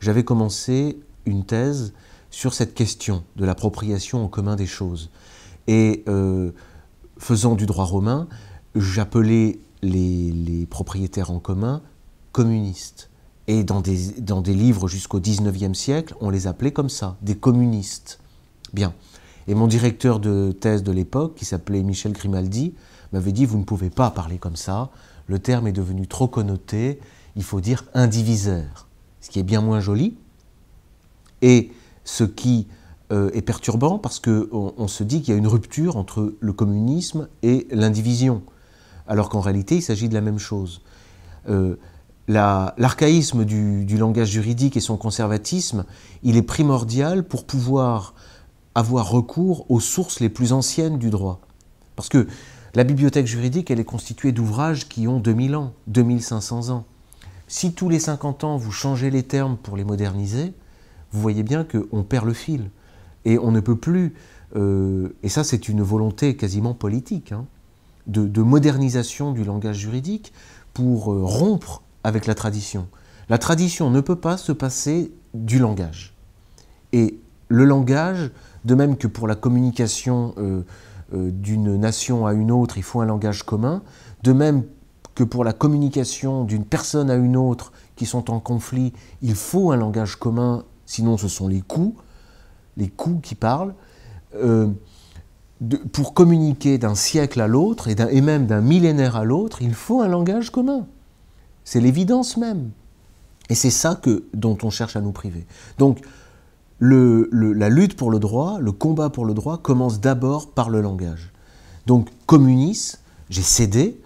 j'avais 0.00 0.24
commencé 0.24 0.98
une 1.26 1.44
thèse 1.44 1.92
sur 2.30 2.54
cette 2.54 2.74
question 2.74 3.24
de 3.36 3.44
l'appropriation 3.44 4.24
en 4.24 4.28
commun 4.28 4.56
des 4.56 4.66
choses. 4.66 5.10
Et 5.66 6.04
euh, 6.08 6.52
faisant 7.18 7.54
du 7.54 7.66
droit 7.66 7.84
romain, 7.84 8.28
j'appelais 8.74 9.60
les, 9.82 10.66
propriétaires 10.70 11.30
en 11.30 11.38
commun 11.38 11.82
communistes. 12.32 13.10
Et 13.46 13.64
dans 13.64 13.80
des, 13.80 14.20
dans 14.20 14.40
des 14.40 14.54
livres 14.54 14.88
jusqu'au 14.88 15.20
19e 15.20 15.74
siècle, 15.74 16.14
on 16.20 16.30
les 16.30 16.46
appelait 16.46 16.72
comme 16.72 16.90
ça, 16.90 17.16
des 17.22 17.36
communistes. 17.36 18.20
Bien. 18.74 18.94
Et 19.46 19.54
mon 19.54 19.66
directeur 19.66 20.20
de 20.20 20.52
thèse 20.52 20.82
de 20.82 20.92
l'époque, 20.92 21.34
qui 21.34 21.46
s'appelait 21.46 21.82
Michel 21.82 22.12
Grimaldi, 22.12 22.74
m'avait 23.12 23.32
dit, 23.32 23.46
vous 23.46 23.58
ne 23.58 23.64
pouvez 23.64 23.88
pas 23.88 24.10
parler 24.10 24.36
comme 24.36 24.56
ça, 24.56 24.90
le 25.28 25.38
terme 25.38 25.68
est 25.68 25.72
devenu 25.72 26.06
trop 26.08 26.26
connoté, 26.26 26.98
il 27.36 27.44
faut 27.44 27.60
dire 27.60 27.84
indiviseur, 27.94 28.88
ce 29.20 29.30
qui 29.30 29.38
est 29.38 29.44
bien 29.44 29.60
moins 29.60 29.78
joli, 29.78 30.16
et 31.42 31.70
ce 32.04 32.24
qui 32.24 32.66
euh, 33.12 33.30
est 33.32 33.42
perturbant 33.42 33.98
parce 33.98 34.18
qu'on 34.18 34.74
on 34.76 34.88
se 34.88 35.04
dit 35.04 35.22
qu'il 35.22 35.32
y 35.32 35.36
a 35.36 35.38
une 35.38 35.46
rupture 35.46 35.96
entre 35.96 36.34
le 36.40 36.52
communisme 36.52 37.28
et 37.42 37.68
l'indivision, 37.70 38.42
alors 39.06 39.28
qu'en 39.28 39.40
réalité 39.40 39.76
il 39.76 39.82
s'agit 39.82 40.08
de 40.08 40.14
la 40.14 40.20
même 40.20 40.38
chose. 40.38 40.80
Euh, 41.48 41.76
l'archaïsme 42.26 43.44
du, 43.44 43.84
du, 43.84 43.96
langage 43.96 44.28
juridique 44.28 44.76
et 44.76 44.80
son 44.80 44.96
conservatisme, 44.96 45.84
il 46.22 46.36
est 46.36 46.42
primordial 46.42 47.24
pour 47.24 47.46
pouvoir 47.46 48.14
avoir 48.74 49.10
recours 49.10 49.70
aux 49.70 49.80
sources 49.80 50.20
les 50.20 50.28
plus 50.28 50.52
anciennes 50.52 50.98
du 50.98 51.08
droit. 51.08 51.40
Parce 51.96 52.08
que 52.08 52.26
la 52.74 52.84
bibliothèque 52.84 53.26
juridique, 53.26 53.70
elle 53.70 53.80
est 53.80 53.84
constituée 53.84 54.32
d'ouvrages 54.32 54.88
qui 54.88 55.08
ont 55.08 55.20
2000 55.20 55.56
ans, 55.56 55.72
2500 55.86 56.70
ans. 56.70 56.84
Si 57.46 57.72
tous 57.72 57.88
les 57.88 57.98
50 57.98 58.44
ans, 58.44 58.56
vous 58.56 58.72
changez 58.72 59.10
les 59.10 59.22
termes 59.22 59.56
pour 59.56 59.76
les 59.76 59.84
moderniser, 59.84 60.52
vous 61.12 61.20
voyez 61.20 61.42
bien 61.42 61.64
qu'on 61.64 62.02
perd 62.02 62.26
le 62.26 62.34
fil. 62.34 62.70
Et 63.24 63.38
on 63.38 63.50
ne 63.50 63.60
peut 63.60 63.76
plus, 63.76 64.14
euh, 64.56 65.08
et 65.22 65.28
ça 65.28 65.44
c'est 65.44 65.68
une 65.68 65.82
volonté 65.82 66.36
quasiment 66.36 66.74
politique, 66.74 67.32
hein, 67.32 67.46
de, 68.06 68.42
modernisation 68.42 69.32
du 69.32 69.44
langage 69.44 69.78
juridique 69.78 70.32
pour 70.74 71.12
euh, 71.12 71.20
rompre 71.24 71.82
avec 72.04 72.26
la 72.26 72.34
tradition. 72.34 72.86
La 73.28 73.38
tradition 73.38 73.90
ne 73.90 74.00
peut 74.00 74.16
pas 74.16 74.36
se 74.36 74.52
passer 74.52 75.12
du 75.34 75.58
langage. 75.58 76.14
Et 76.92 77.18
le 77.48 77.64
langage, 77.64 78.30
de 78.64 78.74
même 78.74 78.96
que 78.96 79.06
pour 79.06 79.26
la 79.26 79.34
communication 79.34 80.34
euh, 80.38 80.62
d'une 81.12 81.76
nation 81.76 82.26
à 82.26 82.32
une 82.34 82.50
autre, 82.50 82.76
il 82.76 82.82
faut 82.82 83.00
un 83.00 83.06
langage 83.06 83.42
commun, 83.42 83.82
de 84.22 84.32
même 84.32 84.64
que 85.14 85.24
pour 85.24 85.42
la 85.42 85.52
communication 85.52 86.44
d'une 86.44 86.64
personne 86.64 87.10
à 87.10 87.16
une 87.16 87.36
autre 87.36 87.72
qui 87.96 88.06
sont 88.06 88.30
en 88.30 88.40
conflit, 88.40 88.92
il 89.20 89.34
faut 89.34 89.72
un 89.72 89.76
langage 89.76 90.16
commun, 90.16 90.64
sinon 90.86 91.16
ce 91.16 91.28
sont 91.28 91.48
les 91.48 91.60
coups, 91.60 92.00
les 92.76 92.88
coups 92.88 93.26
qui 93.26 93.34
parlent. 93.34 93.74
Euh, 94.36 94.68
pour 95.92 96.14
communiquer 96.14 96.78
d'un 96.78 96.94
siècle 96.94 97.40
à 97.40 97.48
l'autre, 97.48 97.88
et, 97.88 97.96
et, 98.10 98.20
même 98.20 98.46
d'un 98.46 98.60
millénaire 98.60 99.16
à 99.16 99.24
l'autre, 99.24 99.60
il 99.60 99.74
faut 99.74 100.00
un 100.00 100.06
langage 100.06 100.50
commun. 100.50 100.86
C'est 101.64 101.80
l'évidence 101.80 102.36
même. 102.36 102.70
Et 103.48 103.56
c'est 103.56 103.70
ça 103.70 103.96
que, 103.96 104.24
dont 104.34 104.56
on 104.62 104.70
cherche 104.70 104.94
à 104.94 105.00
nous 105.00 105.10
priver. 105.10 105.46
Donc, 105.78 106.00
la 106.80 107.68
lutte 107.68 107.96
pour 107.96 108.10
le 108.10 108.18
droit, 108.18 108.58
le 108.60 108.72
combat 108.72 109.10
pour 109.10 109.24
le 109.24 109.34
droit 109.34 109.58
commence 109.58 110.00
d'abord 110.00 110.50
par 110.50 110.70
le 110.70 110.80
langage. 110.80 111.32
Donc, 111.86 112.08
communis, 112.26 112.96
j'ai 113.30 113.42
cédé, 113.42 114.00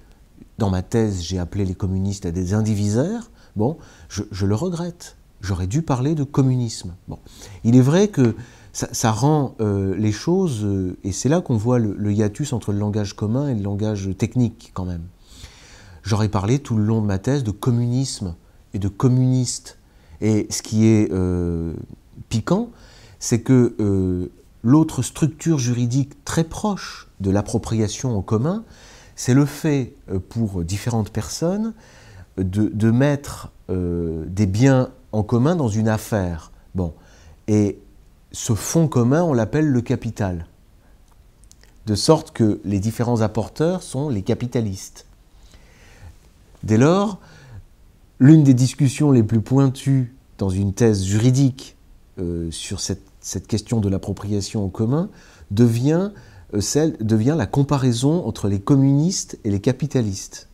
Dans 0.59 0.71
ma 0.71 0.83
thèse, 0.83 1.23
j'ai 1.23 1.39
appelé 1.39 1.65
les 1.65 1.75
communistes 1.75 2.27
à 2.27 2.31
des 2.31 2.55
indivisaires. 2.55 3.31
Bon, 3.57 3.79
je, 4.09 4.47
le 4.47 4.55
regrette. 4.55 5.17
J'aurais 5.41 5.67
dû 5.67 5.83
parler 5.83 6.15
de 6.15 6.23
communisme. 6.23 6.95
Bon. 7.09 7.19
Il 7.65 7.75
est 7.75 7.81
vrai 7.81 8.09
que 8.09 8.37
ça, 8.73 9.11
rend 9.11 9.55
euh, 9.61 9.97
les 9.97 10.13
choses, 10.13 10.65
euh, 10.65 10.97
et 11.03 11.13
c'est 11.13 11.29
là 11.29 11.41
qu'on 11.41 11.57
voit 11.57 11.79
le, 11.79 12.13
hiatus 12.13 12.53
entre 12.53 12.73
le 12.73 12.79
langage 12.79 13.15
commun 13.17 13.49
et 13.49 13.55
le 13.55 13.63
langage 13.63 14.11
technique 14.17 14.71
quand 14.75 14.85
même. 14.85 15.03
J'aurais 16.03 16.29
parlé 16.29 16.59
tout 16.59 16.77
le 16.77 16.85
long 16.85 17.01
de 17.01 17.07
ma 17.07 17.19
thèse 17.19 17.43
de 17.43 17.51
communisme 17.51 18.35
et 18.73 18.79
de 18.79 18.89
communiste. 18.89 19.79
Et 20.21 20.47
ce 20.51 20.63
qui 20.63 20.87
est 20.87 21.11
euh, 21.13 21.75
piquant, 22.29 22.71
c'est 23.19 23.41
que 23.41 24.31
l'autre 24.63 25.03
structure 25.03 25.59
juridique 25.59 26.25
très 26.25 26.45
proche 26.45 27.09
de 27.21 27.31
l'appropriation 27.31 28.17
en 28.17 28.23
commun, 28.23 28.65
c'est 29.17 29.35
le 29.35 29.45
fait 29.45 29.95
pour 30.29 30.65
différentes 30.65 31.11
personnes 31.11 31.75
de, 32.37 32.91
mettre 32.91 33.53
des 33.69 34.47
biens 34.47 34.91
en 35.13 35.23
commun 35.23 35.57
dans 35.57 35.69
une 35.69 35.89
affaire. 35.89 36.51
Bon. 36.75 36.95
Et 37.49 37.79
ce 38.33 38.55
fonds 38.55 38.89
commun, 38.89 39.23
on 39.23 39.35
l'appelle 39.35 39.69
le 39.69 39.81
capital. 39.81 40.47
De 41.87 41.95
sorte 41.95 42.31
que 42.33 42.61
les 42.65 42.81
différents 42.81 43.21
apporteurs 43.21 43.83
sont 43.83 44.09
les 44.09 44.23
capitalistes. 44.23 45.07
Dès 46.63 46.79
lors, 46.79 47.19
l'une 48.21 48.45
des 48.45 48.55
discussions 48.55 49.11
les 49.11 49.23
plus 49.23 49.41
pointues 49.41 50.15
dans 50.39 50.49
une 50.49 50.73
thèse 50.73 51.05
juridique 51.05 51.77
euh, 52.19 52.51
sur 52.51 52.81
cette, 52.81 53.47
question 53.47 53.81
de 53.81 53.89
l'appropriation 53.89 54.65
en 54.65 54.69
commun 54.69 55.09
devient, 55.51 56.11
euh, 56.55 56.61
celle, 56.61 56.97
devient 56.99 57.35
la 57.37 57.47
comparaison 57.47 58.27
entre 58.27 58.49
les 58.49 58.61
communistes 58.61 59.39
et 59.45 59.51
les 59.51 59.61
capitalistes. 59.61 60.49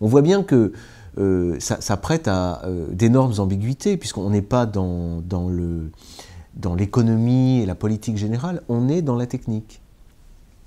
On 0.00 0.08
voit 0.08 0.22
bien 0.22 0.42
que 0.42 0.72
euh, 1.18 1.56
ça, 1.60 1.96
prête 1.96 2.28
à 2.28 2.62
d'énormes 2.90 3.34
ambiguïtés, 3.38 3.96
puisqu'on 3.96 4.30
n'est 4.30 4.42
pas 4.42 4.66
dans, 4.66 5.20
dans 5.20 5.48
le 5.48 5.90
dans 6.56 6.74
l'économie 6.74 7.60
et 7.60 7.66
la 7.66 7.76
politique 7.76 8.16
générale, 8.16 8.60
on 8.68 8.88
est 8.88 9.02
dans 9.02 9.14
la 9.14 9.26
technique, 9.26 9.80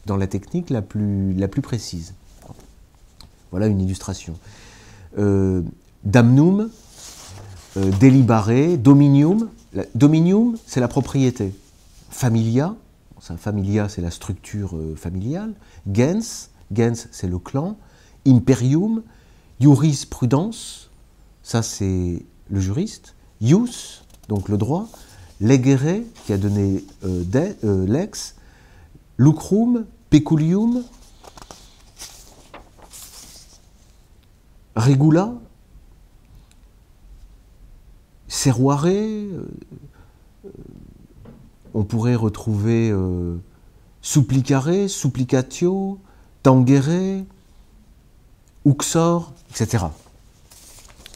dans 0.05 0.15
la 0.15 0.27
technique 0.27 0.69
la 0.69 0.81
plus, 0.81 1.33
la 1.33 1.49
plus 1.49 1.61
précise. 1.61 2.13
Voilà 3.51 3.67
une 3.67 3.81
illustration. 3.81 4.35
Damnum, 6.03 6.69
euh, 7.77 7.91
deliberé, 7.99 8.77
dominium. 9.95 10.57
c'est 10.65 10.79
la 10.79 10.87
propriété. 10.87 11.53
Familia, 12.09 12.75
familia, 13.37 13.89
c'est 13.89 14.01
la 14.01 14.11
structure 14.11 14.75
euh, 14.75 14.95
familiale. 14.95 15.53
Gens, 15.91 16.47
gens, 16.75 17.07
c'est 17.11 17.27
le 17.27 17.39
clan. 17.39 17.77
Imperium, 18.25 19.01
jurisprudence, 19.59 20.89
ça 21.41 21.61
c'est 21.61 22.23
le 22.49 22.59
juriste. 22.59 23.15
Ius, 23.41 24.03
donc 24.29 24.49
le 24.49 24.57
droit. 24.57 24.87
Legere, 25.41 26.03
qui 26.25 26.33
a 26.33 26.37
donné 26.37 26.83
euh, 27.03 27.23
euh, 27.63 27.85
l'ex, 27.87 28.35
lucrum, 29.17 29.85
peculium, 30.09 30.83
regula, 34.75 35.33
serroire, 38.33 38.85
euh, 38.87 39.43
on 41.73 41.83
pourrait 41.83 42.15
retrouver 42.15 42.93
supplicare, 44.01 44.89
supplicatio, 44.89 45.99
tangere, 46.41 47.23
uxor, 48.65 49.33
etc. 49.51 49.85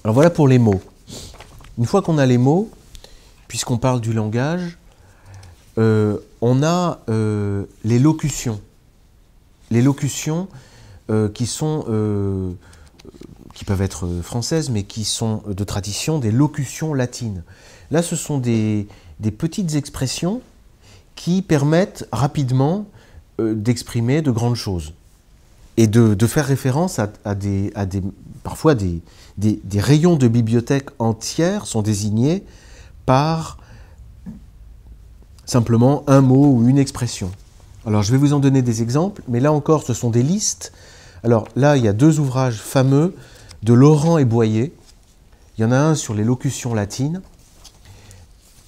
Alors 0.04 0.14
voilà 0.14 0.30
pour 0.30 0.48
les 0.48 0.60
mots. 0.60 0.82
Une 1.78 1.86
fois 1.86 2.02
qu'on 2.02 2.18
a 2.18 2.26
les 2.26 2.38
mots, 2.38 2.70
puisqu'on 3.48 3.78
parle 3.78 4.02
du 4.02 4.14
langage, 4.14 4.78
euh, 5.78 6.18
on 6.42 6.64
a 6.64 7.00
euh, 7.10 7.66
les 7.84 8.00
locutions. 8.00 8.62
Les 9.70 9.82
locutions 9.82 10.48
euh, 11.10 11.30
qui 11.30 11.46
sont, 11.46 11.86
qui 13.58 13.66
peuvent 13.66 13.82
être 13.82 14.08
françaises, 14.22 14.70
mais 14.70 14.84
qui 14.84 15.04
sont 15.04 15.42
de 15.48 15.64
tradition 15.64 16.20
des 16.20 16.30
locutions 16.30 16.94
latines. 16.94 17.42
Là, 17.90 18.04
ce 18.04 18.16
sont 18.16 18.38
des, 18.38 18.88
petites 19.36 19.74
expressions 19.74 20.42
qui 21.16 21.42
permettent 21.42 22.08
rapidement 22.12 22.86
d'exprimer 23.40 24.22
de 24.22 24.30
grandes 24.30 24.58
choses 24.58 24.94
et 25.76 25.88
de, 25.88 26.28
faire 26.28 26.46
référence 26.46 27.00
à, 27.00 27.34
des, 27.34 27.74
parfois 28.44 28.76
des, 28.76 29.02
des, 29.40 29.80
rayons 29.80 30.18
de 30.18 30.28
bibliothèque 30.28 30.90
entières 31.00 31.66
sont 31.66 31.82
désignés 31.82 32.44
par 33.08 33.58
simplement 35.48 36.04
un 36.06 36.22
mot 36.22 36.54
ou 36.54 36.70
une 36.70 36.78
expression. 36.78 37.32
Alors 37.88 38.04
je 38.04 38.12
vais 38.12 38.20
vous 38.20 38.34
en 38.34 38.40
donner 38.40 38.62
des 38.62 38.84
exemples, 38.84 39.24
mais 39.28 39.40
là 39.40 39.52
encore 39.52 39.82
ce 39.82 39.96
sont 39.96 40.12
des 40.12 40.22
listes. 40.22 40.74
Alors 41.24 41.48
là 41.56 41.76
il 41.76 41.84
y 41.84 41.88
a 41.88 41.94
deux 41.94 42.20
ouvrages 42.20 42.58
fameux 42.58 43.16
de 43.64 43.74
Laurent 43.74 44.18
et 44.18 44.26
Boyer. 44.26 44.74
Il 45.58 45.62
y 45.62 45.66
en 45.66 45.72
a 45.72 45.78
un 45.78 45.96
sur 45.96 46.14
les 46.14 46.24
locutions 46.24 46.74
latines 46.74 47.22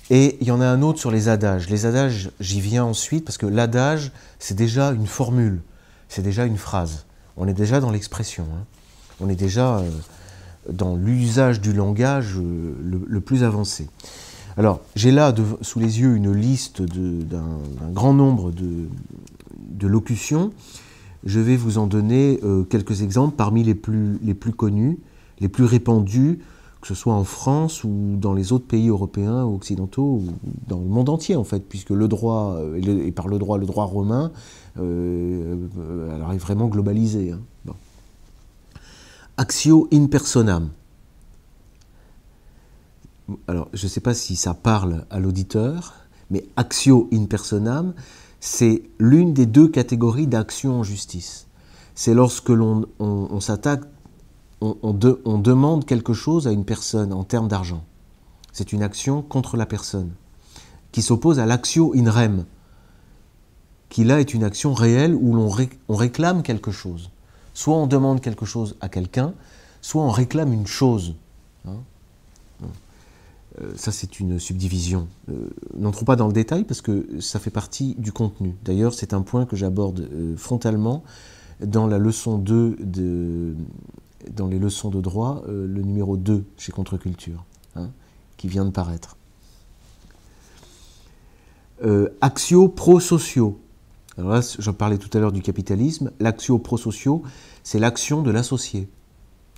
et 0.10 0.38
il 0.42 0.48
y 0.48 0.52
en 0.52 0.62
a 0.62 0.66
un 0.66 0.82
autre 0.82 1.00
sur 1.00 1.12
les 1.12 1.30
adages. 1.30 1.70
Les 1.70 1.86
adages, 1.86 2.32
j'y 2.40 2.62
viens 2.62 2.84
ensuite 2.84 3.26
parce 3.26 3.38
que 3.38 3.46
l'adage 3.46 4.12
c'est 4.40 4.56
déjà 4.56 4.92
une 4.92 5.08
formule, 5.08 5.62
c'est 6.08 6.24
déjà 6.24 6.46
une 6.46 6.58
phrase. 6.58 7.06
On 7.38 7.48
est 7.48 7.54
déjà 7.54 7.80
dans 7.80 7.92
l'expression. 7.92 8.46
Hein. 8.54 8.66
On 9.22 9.30
est 9.30 9.36
déjà 9.36 9.78
euh, 9.78 9.90
dans 10.72 10.96
l'usage 10.96 11.62
du 11.62 11.74
langage 11.74 12.36
euh, 12.38 12.74
le, 12.82 13.22
plus 13.22 13.44
avancé. 13.44 13.88
Alors, 14.58 14.82
j'ai 14.96 15.12
là 15.12 15.34
sous 15.62 15.80
les 15.80 16.02
yeux 16.02 16.16
une 16.16 16.34
liste 16.34 16.82
d'un 16.82 17.60
grand 17.92 18.14
nombre 18.14 18.52
de, 18.52 19.88
locutions. 19.88 20.52
Je 21.26 21.40
vais 21.40 21.58
vous 21.58 21.78
en 21.78 21.88
donner 21.88 22.40
euh, 22.44 22.64
quelques 22.64 23.02
exemples 23.02 23.36
parmi 23.36 23.64
les 23.64 23.76
plus, 23.76 24.20
les 24.24 24.34
plus 24.34 24.54
connus, 24.54 25.00
les 25.40 25.50
plus 25.50 25.66
répandus, 25.66 26.40
que 26.82 26.88
ce 26.88 26.96
soit 26.96 27.14
en 27.14 27.26
France 27.26 27.84
ou 27.84 28.16
dans 28.18 28.34
les 28.34 28.54
autres 28.54 28.66
pays 28.66 28.88
européens 28.88 29.44
ou 29.44 29.56
occidentaux, 29.56 30.22
ou 30.24 30.28
dans 30.68 30.80
le 30.80 30.86
monde 30.86 31.10
entier 31.10 31.36
en 31.36 31.44
fait, 31.44 31.60
puisque 31.60 31.90
le 31.90 32.08
droit, 32.08 32.56
euh, 32.60 33.06
et, 33.06 33.12
par 33.12 33.28
le 33.28 33.38
droit, 33.38 33.58
le 33.58 33.66
droit 33.66 33.86
romain, 33.86 34.32
euh, 34.80 35.68
alors 36.16 36.32
est 36.32 36.38
vraiment 36.38 36.68
globalisé. 36.68 37.32
Hein. 37.32 37.40
Axio 39.38 39.88
in 39.94 40.08
personam 40.08 40.70
alors 43.48 43.68
je 43.74 43.86
ne 43.86 43.90
sais 43.90 44.00
pas 44.00 44.14
si 44.14 44.36
ça 44.36 44.54
parle 44.54 45.06
à 45.10 45.20
l'auditeur, 45.20 45.94
mais 46.30 46.46
axio 46.56 47.10
in 47.14 47.26
personam, 47.26 47.94
c'est 48.40 48.84
l'une 49.00 49.34
des 49.34 49.46
deux 49.46 49.68
catégories 49.68 50.28
d'action 50.28 50.80
en 50.80 50.84
justice. 50.84 51.48
C'est 51.96 52.14
lorsque 52.14 52.50
l'on 52.50 53.40
s'attaque, 53.42 53.84
on, 54.62 54.94
demande 55.38 55.86
quelque 55.86 56.14
chose 56.14 56.48
à 56.48 56.52
une 56.52 56.66
personne 56.66 57.14
en 57.14 57.24
termes 57.24 57.48
d'argent. 57.48 57.84
C'est 58.52 58.74
une 58.74 58.84
action 58.84 59.22
contre 59.22 59.58
la 59.58 59.66
personne, 59.66 60.12
qui 60.92 61.02
s'oppose 61.02 61.40
à 61.40 61.46
l'axio 61.46 61.94
in 61.96 62.10
rem, 62.10 62.46
qui 63.90 64.04
là 64.04 64.20
est 64.20 64.34
une 64.34 64.44
action 64.44 64.74
réelle 64.74 65.16
où 65.16 65.36
l'on 65.36 65.50
on 65.88 65.96
réclame 65.96 66.44
quelque 66.44 66.72
chose. 66.72 67.10
Soit 67.54 67.76
on 67.76 67.88
demande 67.88 68.22
quelque 68.22 68.46
chose 68.46 68.76
à 68.80 68.90
quelqu'un, 68.90 69.34
soit 69.82 70.04
on 70.04 70.10
réclame 70.10 70.54
une 70.54 70.68
chose. 70.68 71.16
Hein. 71.68 71.78
Euh, 73.62 73.72
ça, 73.76 73.92
c'est 73.92 74.20
une 74.20 74.40
subdivision. 74.40 75.08
Euh, 75.30 75.50
n'entrons 75.76 76.06
pas 76.06 76.16
dans 76.16 76.28
le 76.28 76.34
détail 76.34 76.64
parce 76.64 76.82
que 76.82 77.20
ça 77.20 77.40
fait 77.40 77.50
partie 77.50 77.96
du 77.98 78.12
contenu. 78.12 78.56
D'ailleurs, 78.64 78.94
c'est 78.94 79.14
un 79.14 79.22
point 79.22 79.46
que 79.46 79.56
j'aborde 79.56 80.02
euh, 80.02 80.36
frontalement 80.38 81.04
dans 81.60 81.88
la 81.88 81.98
leçon 81.98 82.38
2 82.38 82.78
de, 82.80 83.56
dans 84.32 84.48
les 84.48 84.60
leçons 84.60 84.90
de 84.90 85.02
droit, 85.02 85.44
le 85.46 85.82
numéro 85.82 86.16
2 86.16 86.46
chez 86.56 86.72
Contre-Culture, 86.72 87.44
hein, 87.76 87.90
qui 88.38 88.48
vient 88.48 88.64
de 88.64 88.70
paraître. 88.70 89.18
axio 92.22 92.70
pro-sociaux. 92.70 93.60
Alors 94.18 94.32
là, 94.32 94.42
je 94.42 94.72
parlais 94.72 94.98
tout 94.98 95.10
à 95.18 95.20
l'heure 95.20 95.34
du 95.34 95.42
capitalisme. 95.42 96.12
L'axio 96.22 96.60
pro-sociaux, 96.60 97.24
c'est 97.64 97.80
l'action 97.80 98.22
de 98.22 98.32
l'associé 98.32 98.88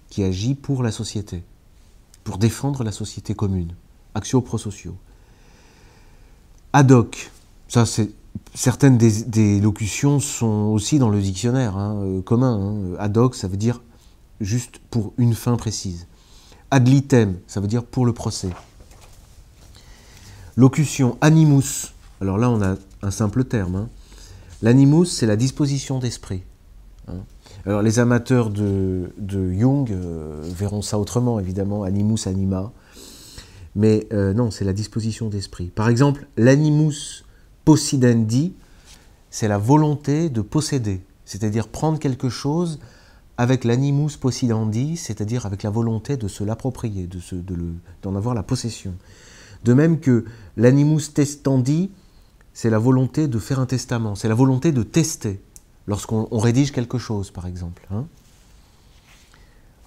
qui 0.09 0.23
agit 0.23 0.55
pour 0.55 0.81
la 0.81 0.91
société 0.91 1.43
pour 2.23 2.37
défendre 2.37 2.83
la 2.83 2.91
société 2.91 3.33
commune. 3.33 3.73
Axio 4.15 4.41
pro-sociaux. 4.41 4.95
Ad 6.73 6.91
hoc, 6.91 7.31
ça 7.67 7.85
c'est 7.85 8.11
certaines 8.53 8.97
des, 8.97 9.59
locutions 9.59 10.19
sont 10.19 10.71
aussi 10.73 10.99
dans 10.99 11.09
le 11.09 11.21
dictionnaire 11.21 11.77
hein, 11.77 12.01
euh, 12.03 12.21
commun. 12.21 12.59
Hein. 12.59 12.95
Ad 12.99 13.17
hoc, 13.17 13.35
ça 13.35 13.47
veut 13.47 13.57
dire 13.57 13.81
juste 14.39 14.79
pour 14.89 15.13
une 15.17 15.33
fin 15.33 15.55
précise. 15.55 16.07
Ad 16.71 16.87
litem, 16.87 17.37
ça 17.47 17.59
veut 17.59 17.67
dire 17.67 17.83
pour 17.83 18.05
le 18.05 18.13
procès. 18.13 18.49
Locution 20.55 21.17
animus, 21.21 21.93
alors 22.19 22.37
là 22.37 22.49
on 22.49 22.61
a 22.61 22.75
un 23.01 23.11
simple 23.11 23.43
terme. 23.43 23.75
Hein. 23.75 23.89
L'animus, 24.61 25.07
c'est 25.07 25.25
la 25.25 25.35
disposition 25.35 25.99
d'esprit. 25.99 26.43
Alors 27.65 27.81
les 27.81 27.99
amateurs 27.99 28.49
de, 28.49 29.11
Jung 29.19 29.91
euh, 29.91 30.41
verront 30.43 30.81
ça 30.81 30.99
autrement, 30.99 31.39
évidemment, 31.39 31.83
animus 31.83 32.27
anima. 32.27 32.71
Mais 33.75 34.07
euh, 34.11 34.33
non, 34.33 34.51
c'est 34.51 34.65
la 34.65 34.73
disposition 34.73 35.29
d'esprit. 35.29 35.67
Par 35.67 35.89
exemple, 35.89 36.27
l'animus 36.37 37.23
possidendi, 37.65 38.53
c'est 39.29 39.47
la 39.47 39.57
volonté 39.57 40.29
de 40.29 40.41
posséder, 40.41 41.01
c'est-à-dire 41.25 41.67
prendre 41.67 41.99
quelque 41.99 42.29
chose 42.29 42.79
avec 43.37 43.63
l'animus 43.63 44.17
possidendi, 44.19 44.97
c'est-à-dire 44.97 45.45
avec 45.45 45.63
la 45.63 45.69
volonté 45.69 46.17
de 46.17 46.27
se 46.27 46.43
l'approprier, 46.43 47.09
d'en 48.01 48.15
avoir 48.15 48.35
la 48.35 48.43
possession. 48.43 48.93
De 49.63 49.73
même 49.73 49.99
que 49.99 50.25
l'animus 50.57 51.13
testandi, 51.13 51.91
c'est 52.53 52.69
la 52.69 52.79
volonté 52.79 53.27
de 53.27 53.39
faire 53.39 53.59
un 53.59 53.65
testament, 53.65 54.15
c'est 54.15 54.27
la 54.27 54.35
volonté 54.35 54.71
de 54.71 54.83
tester 54.83 55.41
lorsqu'on 55.87 56.37
rédige 56.37 56.71
quelque 56.71 56.97
chose, 56.97 57.31
par 57.31 57.47
exemple. 57.47 57.87
Hein. 57.91 58.05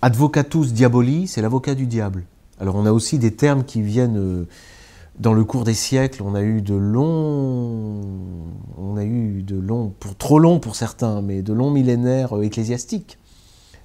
Advocatus 0.02 0.72
diaboli, 0.72 1.28
c'est 1.28 1.42
l'avocat 1.42 1.74
du 1.74 1.86
diable. 1.86 2.24
Alors 2.60 2.76
on 2.76 2.86
a 2.86 2.92
aussi 2.92 3.18
des 3.18 3.34
termes 3.34 3.64
qui 3.64 3.82
viennent 3.82 4.18
euh, 4.18 4.46
dans 5.18 5.32
le 5.32 5.44
cours 5.44 5.64
des 5.64 5.74
siècles. 5.74 6.22
On 6.22 6.34
a 6.34 6.42
eu 6.42 6.62
de 6.62 6.74
longs, 6.74 8.00
on 8.78 8.96
a 8.96 9.04
eu 9.04 9.42
de 9.42 9.56
longs, 9.56 9.92
pour 9.98 10.16
trop 10.16 10.38
longs 10.38 10.60
pour 10.60 10.76
certains, 10.76 11.20
mais 11.22 11.42
de 11.42 11.52
longs 11.52 11.70
millénaires 11.70 12.36
euh, 12.36 12.42
ecclésiastiques 12.42 13.18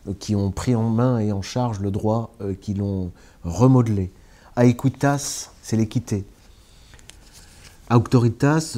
euh, 0.07 0.13
qui 0.19 0.35
ont 0.35 0.51
pris 0.51 0.75
en 0.75 0.89
main 0.89 1.19
et 1.19 1.31
en 1.31 1.41
charge 1.41 1.79
le 1.79 1.91
droit, 1.91 2.33
qui 2.61 2.73
l'ont 2.73 3.11
remodelé. 3.43 4.11
Aequitas, 4.55 5.51
c'est 5.61 5.77
l'équité. 5.77 6.25
Auctoritas, 7.91 8.77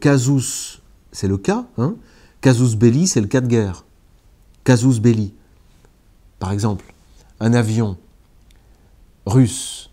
casus, 0.00 0.82
c'est 1.12 1.28
le 1.28 1.38
cas. 1.38 1.64
Hein 1.78 1.96
Casus 2.42 2.76
belli, 2.76 3.06
c'est 3.06 3.22
le 3.22 3.26
cas 3.26 3.40
de 3.40 3.46
guerre. 3.46 3.86
Casus 4.64 5.00
belli. 5.00 5.32
Par 6.38 6.52
exemple, 6.52 6.92
un 7.40 7.54
avion 7.54 7.96
russe 9.26 9.90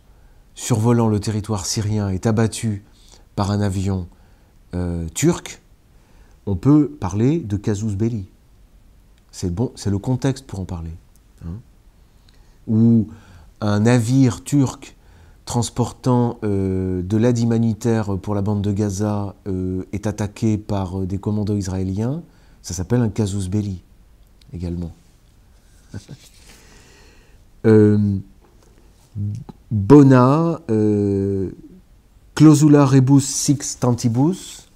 survolant 0.56 1.08
le 1.08 1.20
territoire 1.20 1.65
syrien 1.65 2.10
est 2.10 2.26
abattu 2.26 2.84
par 3.36 3.52
un 3.52 3.62
avion 3.62 4.08
euh, 4.76 5.08
turc, 5.13 5.62
on 6.46 6.56
peut 6.56 6.89
parler 7.00 7.39
de 7.39 7.58
casus 7.58 7.96
belli. 7.96 8.28
C'est 9.32 9.50
le 9.50 9.98
contexte 9.98 10.46
pour 10.46 10.60
en 10.60 10.65
parler. 10.65 10.91
Hein. 11.46 11.60
Ou 12.67 13.08
un 13.62 13.80
navire 13.82 14.44
turc 14.44 14.96
transportant 15.46 16.38
euh, 16.44 17.02
de 17.02 17.17
l'aide 17.17 17.39
humanitaire 17.39 18.17
pour 18.17 18.36
la 18.36 18.41
bande 18.41 18.62
de 18.62 18.72
Gaza 18.72 19.36
euh, 19.48 19.84
est 19.94 20.06
attaqué 20.08 20.58
par 20.58 21.00
des 21.02 21.17
commandos 21.17 21.56
israéliens, 21.56 22.22
ça 22.62 22.74
s'appelle 22.74 23.02
un 23.02 23.10
casus 23.10 23.50
belli 23.50 23.82
également. 24.54 24.91
bona, 29.69 30.62
euh, 30.69 31.52
clausula 32.36 32.86
rebus 32.86 33.21
sixtantibus, 33.21 34.69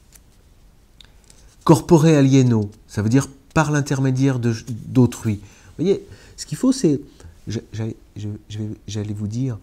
corpore 1.63 2.05
alieno, 2.05 2.69
ça 2.87 3.01
veut 3.01 3.09
dire 3.09 3.27
par 3.53 3.71
l'intermédiaire 3.71 4.39
d'autrui. 4.39 5.35
Vous 5.35 5.83
voyez, 5.83 6.05
ce 6.37 6.45
qu'il 6.45 6.57
faut, 6.57 6.71
c'est, 6.71 6.99
j'allais 7.47 9.13
vous 9.13 9.27
dire, 9.27 9.57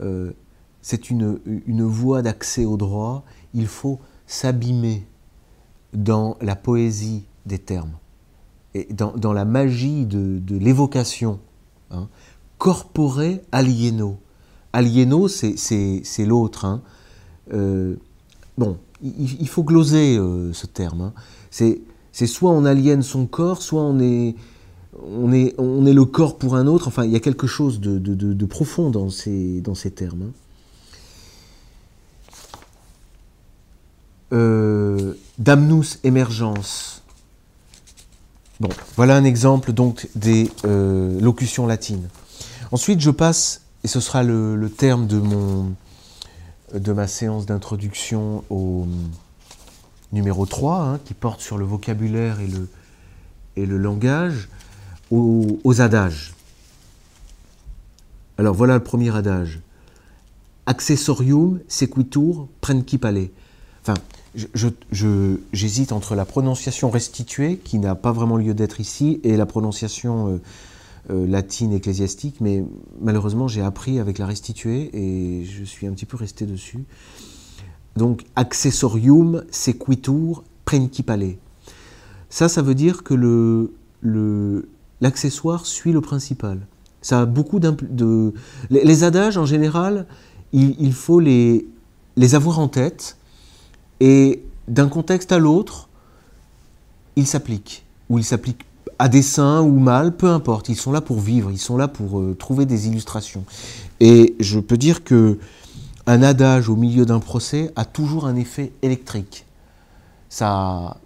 euh, 0.00 0.32
c'est 0.80 1.10
une, 1.10 1.38
une 1.66 1.82
voie 1.82 2.22
d'accès 2.22 2.64
au 2.64 2.76
droit, 2.76 3.24
il 3.54 3.66
faut 3.66 3.98
s'abîmer 4.26 5.06
dans 5.92 6.36
la 6.40 6.56
poésie 6.56 7.24
des 7.46 7.58
termes. 7.58 7.92
Et 8.74 8.88
dans, 8.92 9.32
la 9.32 9.44
magie 9.44 10.06
de, 10.06 10.40
l'évocation, 10.56 11.38
hein, 11.90 12.08
corporé 12.62 13.42
alieno. 13.50 14.20
Alieno, 14.72 15.26
c'est 15.26 16.24
l'autre. 16.24 16.64
Hein. 16.64 16.80
Euh, 17.52 17.96
bon, 18.56 18.78
il, 19.02 19.48
faut 19.48 19.64
gloser 19.64 20.16
euh, 20.16 20.52
ce 20.52 20.68
terme. 20.68 21.00
Hein. 21.00 21.12
C'est 21.50 22.26
soit 22.28 22.52
on 22.52 22.64
aliène 22.64 23.02
son 23.02 23.26
corps, 23.26 23.62
soit 23.62 23.82
on 23.82 23.98
est, 23.98 24.36
le 24.94 26.04
corps 26.04 26.38
pour 26.38 26.54
un 26.54 26.68
autre. 26.68 26.86
Enfin, 26.86 27.04
il 27.04 27.10
y 27.10 27.16
a 27.16 27.18
quelque 27.18 27.48
chose 27.48 27.80
de, 27.80 28.46
profond 28.46 28.90
dans 28.90 29.10
ces, 29.10 29.60
termes. 29.96 30.30
Euh, 34.32 35.14
damnus 35.36 35.98
émergence. 36.04 37.02
Bon, 38.60 38.68
voilà 38.94 39.16
un 39.16 39.24
exemple 39.24 39.72
donc 39.72 40.08
des 40.14 40.48
locutions 40.64 41.66
latines. 41.66 42.08
Ensuite, 42.72 43.00
je 43.00 43.10
passe, 43.10 43.60
et 43.84 43.88
ce 43.88 44.00
sera 44.00 44.22
le, 44.22 44.70
terme 44.74 45.06
de, 45.06 45.18
mon, 45.18 45.74
de 46.72 46.92
ma 46.92 47.06
séance 47.06 47.44
d'introduction 47.44 48.44
au 48.48 48.86
numéro 50.10 50.46
3, 50.46 50.80
hein, 50.80 51.00
qui 51.04 51.12
porte 51.12 51.42
sur 51.42 51.58
le 51.58 51.66
vocabulaire 51.66 52.40
et 52.40 52.46
le, 52.46 52.68
et 53.56 53.66
le 53.66 53.76
langage, 53.76 54.48
aux, 55.10 55.80
adages. 55.82 56.32
Alors 58.38 58.54
voilà 58.54 58.74
le 58.74 58.82
premier 58.82 59.14
adage. 59.14 59.60
Accessorium 60.64 61.60
sequitur 61.68 62.48
principale. 62.62 63.28
Enfin, 63.82 63.94
j'hésite 64.34 65.88
je, 65.90 65.94
entre 65.94 66.14
la 66.14 66.24
prononciation 66.24 66.88
restituée, 66.88 67.58
qui 67.58 67.78
n'a 67.78 67.94
pas 67.94 68.12
vraiment 68.12 68.38
lieu 68.38 68.54
d'être 68.54 68.80
ici, 68.80 69.20
et 69.24 69.36
la 69.36 69.44
prononciation 69.44 70.28
euh, 70.28 70.40
latine 71.08 71.72
ecclésiastique, 71.72 72.36
mais 72.40 72.64
malheureusement 73.00 73.48
j'ai 73.48 73.60
appris 73.60 73.98
avec 73.98 74.18
la 74.18 74.26
restituée 74.26 74.90
et 74.94 75.44
je 75.44 75.64
suis 75.64 75.86
un 75.86 75.92
petit 75.92 76.06
peu 76.06 76.16
resté 76.16 76.46
dessus. 76.46 76.84
Donc, 77.96 78.24
accessorium 78.36 79.44
sequitur 79.50 80.44
principale. 80.64 81.34
Ça, 82.30 82.48
ça 82.48 82.62
veut 82.62 82.74
dire 82.74 83.02
que 83.02 83.70
l'accessoire 85.00 85.60
le, 85.60 85.66
suit 85.66 85.92
le 85.92 86.00
principal. 86.00 86.66
Ça 87.02 87.20
a 87.20 87.26
beaucoup 87.26 87.58
de... 87.58 88.32
Les, 88.70 89.04
adages, 89.04 89.36
en 89.36 89.44
général, 89.44 90.06
il, 90.52 90.76
il 90.78 90.94
faut 90.94 91.20
les, 91.20 91.66
les 92.16 92.34
avoir 92.34 92.58
en 92.58 92.68
tête, 92.68 93.16
et 94.00 94.42
d'un 94.68 94.88
contexte 94.88 95.32
à 95.32 95.38
l'autre, 95.38 95.88
ils 97.16 97.26
s'appliquent. 97.26 97.84
Ou 98.08 98.18
ils 98.18 98.24
s'appliquent 98.24 98.64
à 99.02 99.08
dessein 99.08 99.62
ou 99.62 99.80
mal, 99.80 100.16
peu 100.16 100.28
importe. 100.28 100.68
Ils 100.68 100.76
sont 100.76 100.92
là 100.92 101.00
pour 101.00 101.18
vivre, 101.18 101.50
ils 101.50 101.58
sont 101.58 101.76
là 101.76 101.88
pour 101.88 102.20
euh, 102.20 102.36
trouver 102.38 102.66
des 102.66 102.86
illustrations. 102.86 103.44
Et 103.98 104.36
je 104.38 104.60
peux 104.60 104.76
dire 104.76 105.02
que 105.02 105.40
un 106.06 106.22
adage 106.22 106.68
au 106.68 106.76
milieu 106.76 107.04
d'un 107.04 107.18
procès 107.18 107.72
a 107.74 107.84
toujours 107.84 108.26
un 108.26 108.36
effet 108.36 108.70
électrique. 108.80 109.44
Ça, 110.28 110.98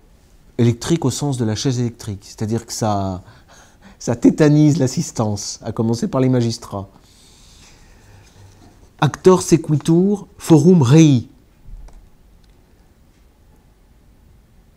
électrique 0.58 1.06
au 1.06 1.10
sens 1.10 1.38
de 1.38 1.46
la 1.46 1.54
chaise 1.54 1.80
électrique, 1.80 2.20
c'est-à-dire 2.20 2.66
que 2.66 2.72
ça, 2.74 3.22
ça 3.98 4.14
tétanise 4.14 4.76
l'assistance, 4.76 5.58
à 5.62 5.72
commencer 5.72 6.06
par 6.06 6.20
les 6.20 6.28
magistrats. 6.28 6.90
Actor 9.00 9.40
sequitur 9.40 10.26
forum 10.36 10.82
rei. 10.82 11.28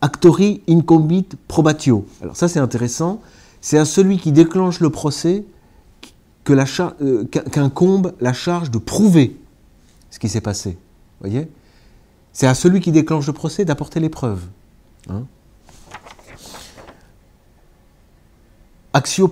Actori 0.00 0.62
incombit 0.68 1.26
probatio. 1.48 2.06
Alors 2.22 2.36
ça 2.36 2.48
c'est 2.48 2.58
intéressant, 2.58 3.20
c'est 3.60 3.78
à 3.78 3.84
celui 3.84 4.18
qui 4.18 4.32
déclenche 4.32 4.80
le 4.80 4.90
procès 4.90 5.44
euh, 6.48 7.24
qu'incombe 7.26 8.14
la 8.20 8.32
charge 8.32 8.70
de 8.70 8.78
prouver 8.78 9.36
ce 10.10 10.18
qui 10.18 10.28
s'est 10.28 10.40
passé. 10.40 10.76
voyez? 11.20 11.48
C'est 12.32 12.46
à 12.46 12.54
celui 12.54 12.80
qui 12.80 12.92
déclenche 12.92 13.26
le 13.26 13.32
procès 13.32 13.64
d'apporter 13.64 14.00
les 14.00 14.08
preuves. 14.08 14.42
Hein 15.08 15.24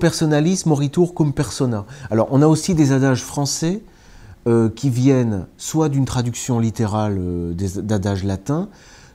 personalis 0.00 0.62
moritur 0.66 1.14
cum 1.14 1.32
persona. 1.32 1.84
Alors 2.10 2.28
on 2.30 2.42
a 2.42 2.46
aussi 2.46 2.74
des 2.74 2.92
adages 2.92 3.22
français 3.22 3.82
euh, 4.46 4.68
qui 4.68 4.90
viennent 4.90 5.46
soit 5.56 5.88
d'une 5.88 6.04
traduction 6.04 6.60
littérale 6.60 7.16
euh, 7.18 7.54
d'adages 7.54 8.24
latins, 8.24 8.68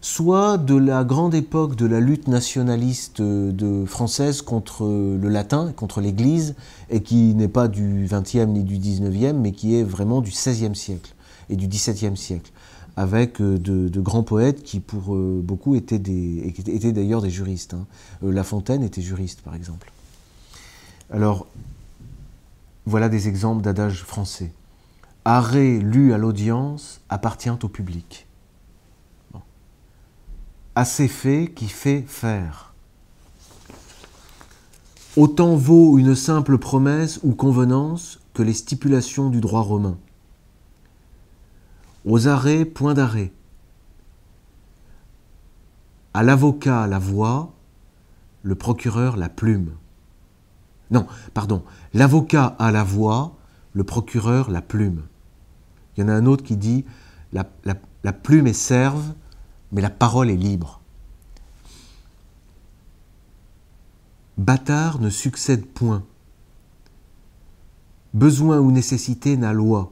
soit 0.03 0.57
de 0.57 0.75
la 0.75 1.05
grande 1.05 1.33
époque 1.33 1.77
de 1.77 1.85
la 1.85 2.01
lutte 2.01 2.27
nationaliste 2.27 3.21
de, 3.21 3.85
française 3.85 4.41
contre 4.41 4.83
le 4.85 5.29
latin, 5.29 5.71
contre 5.73 6.01
l'Église, 6.01 6.55
et 6.89 7.01
qui 7.01 7.33
n'est 7.33 7.47
pas 7.47 7.69
du 7.69 8.05
XXe 8.11 8.47
ni 8.47 8.65
du 8.65 8.77
XIXe, 8.77 9.33
mais 9.33 9.53
qui 9.53 9.75
est 9.75 9.83
vraiment 9.83 10.19
du 10.19 10.29
XVIe 10.29 10.75
siècle 10.75 11.15
et 11.49 11.55
du 11.55 11.69
XVIIe 11.69 12.17
siècle, 12.17 12.51
avec 12.97 13.39
euh, 13.39 13.57
de, 13.57 14.01
grands 14.01 14.23
poètes 14.23 14.61
qui, 14.61 14.81
pour 14.81 15.15
euh, 15.15 15.41
beaucoup, 15.41 15.73
étaient, 15.73 15.99
d'ailleurs 15.99 17.21
des 17.21 17.29
juristes. 17.29 17.73
Hein. 17.73 17.85
Euh, 18.25 18.33
la 18.33 18.43
Fontaine 18.43 18.83
était 18.83 19.01
juriste, 19.01 19.39
par 19.39 19.55
exemple. 19.55 19.89
Alors, 21.11 21.47
voilà 22.85 23.07
des 23.07 23.29
exemples 23.29 23.61
d'adages 23.61 24.03
français. 24.03 24.51
Arrêt 25.23 25.79
lu 25.79 26.11
à 26.11 26.17
l'audience 26.17 26.99
appartient 27.07 27.49
au 27.49 27.69
public 27.69 28.27
assez 30.75 31.07
fait 31.07 31.51
qui 31.53 31.67
fait 31.67 32.03
faire. 32.07 32.73
Autant 35.15 35.55
vaut 35.55 35.99
une 35.99 36.15
simple 36.15 36.57
promesse 36.57 37.19
ou 37.23 37.35
convenance 37.35 38.19
que 38.33 38.41
les 38.41 38.53
stipulations 38.53 39.29
du 39.29 39.41
droit 39.41 39.61
romain. 39.61 39.97
Aux 42.05 42.27
arrêts, 42.27 42.65
point 42.65 42.95
d'arrêt. 42.95 43.31
À 46.15 46.23
l'avocat, 46.23 46.87
la 46.87 46.99
voix, 46.99 47.53
le 48.41 48.55
procureur, 48.55 49.15
la 49.15 49.29
plume. 49.29 49.73
Non, 50.89 51.07
pardon, 51.33 51.63
l'avocat 51.93 52.55
a 52.59 52.71
la 52.71 52.83
voix, 52.83 53.35
le 53.73 53.83
procureur, 53.83 54.49
la 54.49 54.61
plume. 54.61 55.03
Il 55.95 56.01
y 56.01 56.03
en 56.03 56.09
a 56.09 56.13
un 56.13 56.25
autre 56.25 56.43
qui 56.43 56.57
dit 56.57 56.85
la, 57.31 57.45
la 58.03 58.13
plume 58.13 58.47
est 58.47 58.53
serve, 58.53 59.13
mais 59.73 59.81
la 59.81 59.89
parole 59.89 60.29
est 60.29 60.37
libre. 60.37 60.79
Bâtard 64.37 64.99
ne 64.99 65.09
succède 65.09 65.65
point. 65.65 66.03
Besoin 68.13 68.59
ou 68.59 68.71
nécessité 68.71 69.35
n'a 69.35 69.51
loi. 69.51 69.91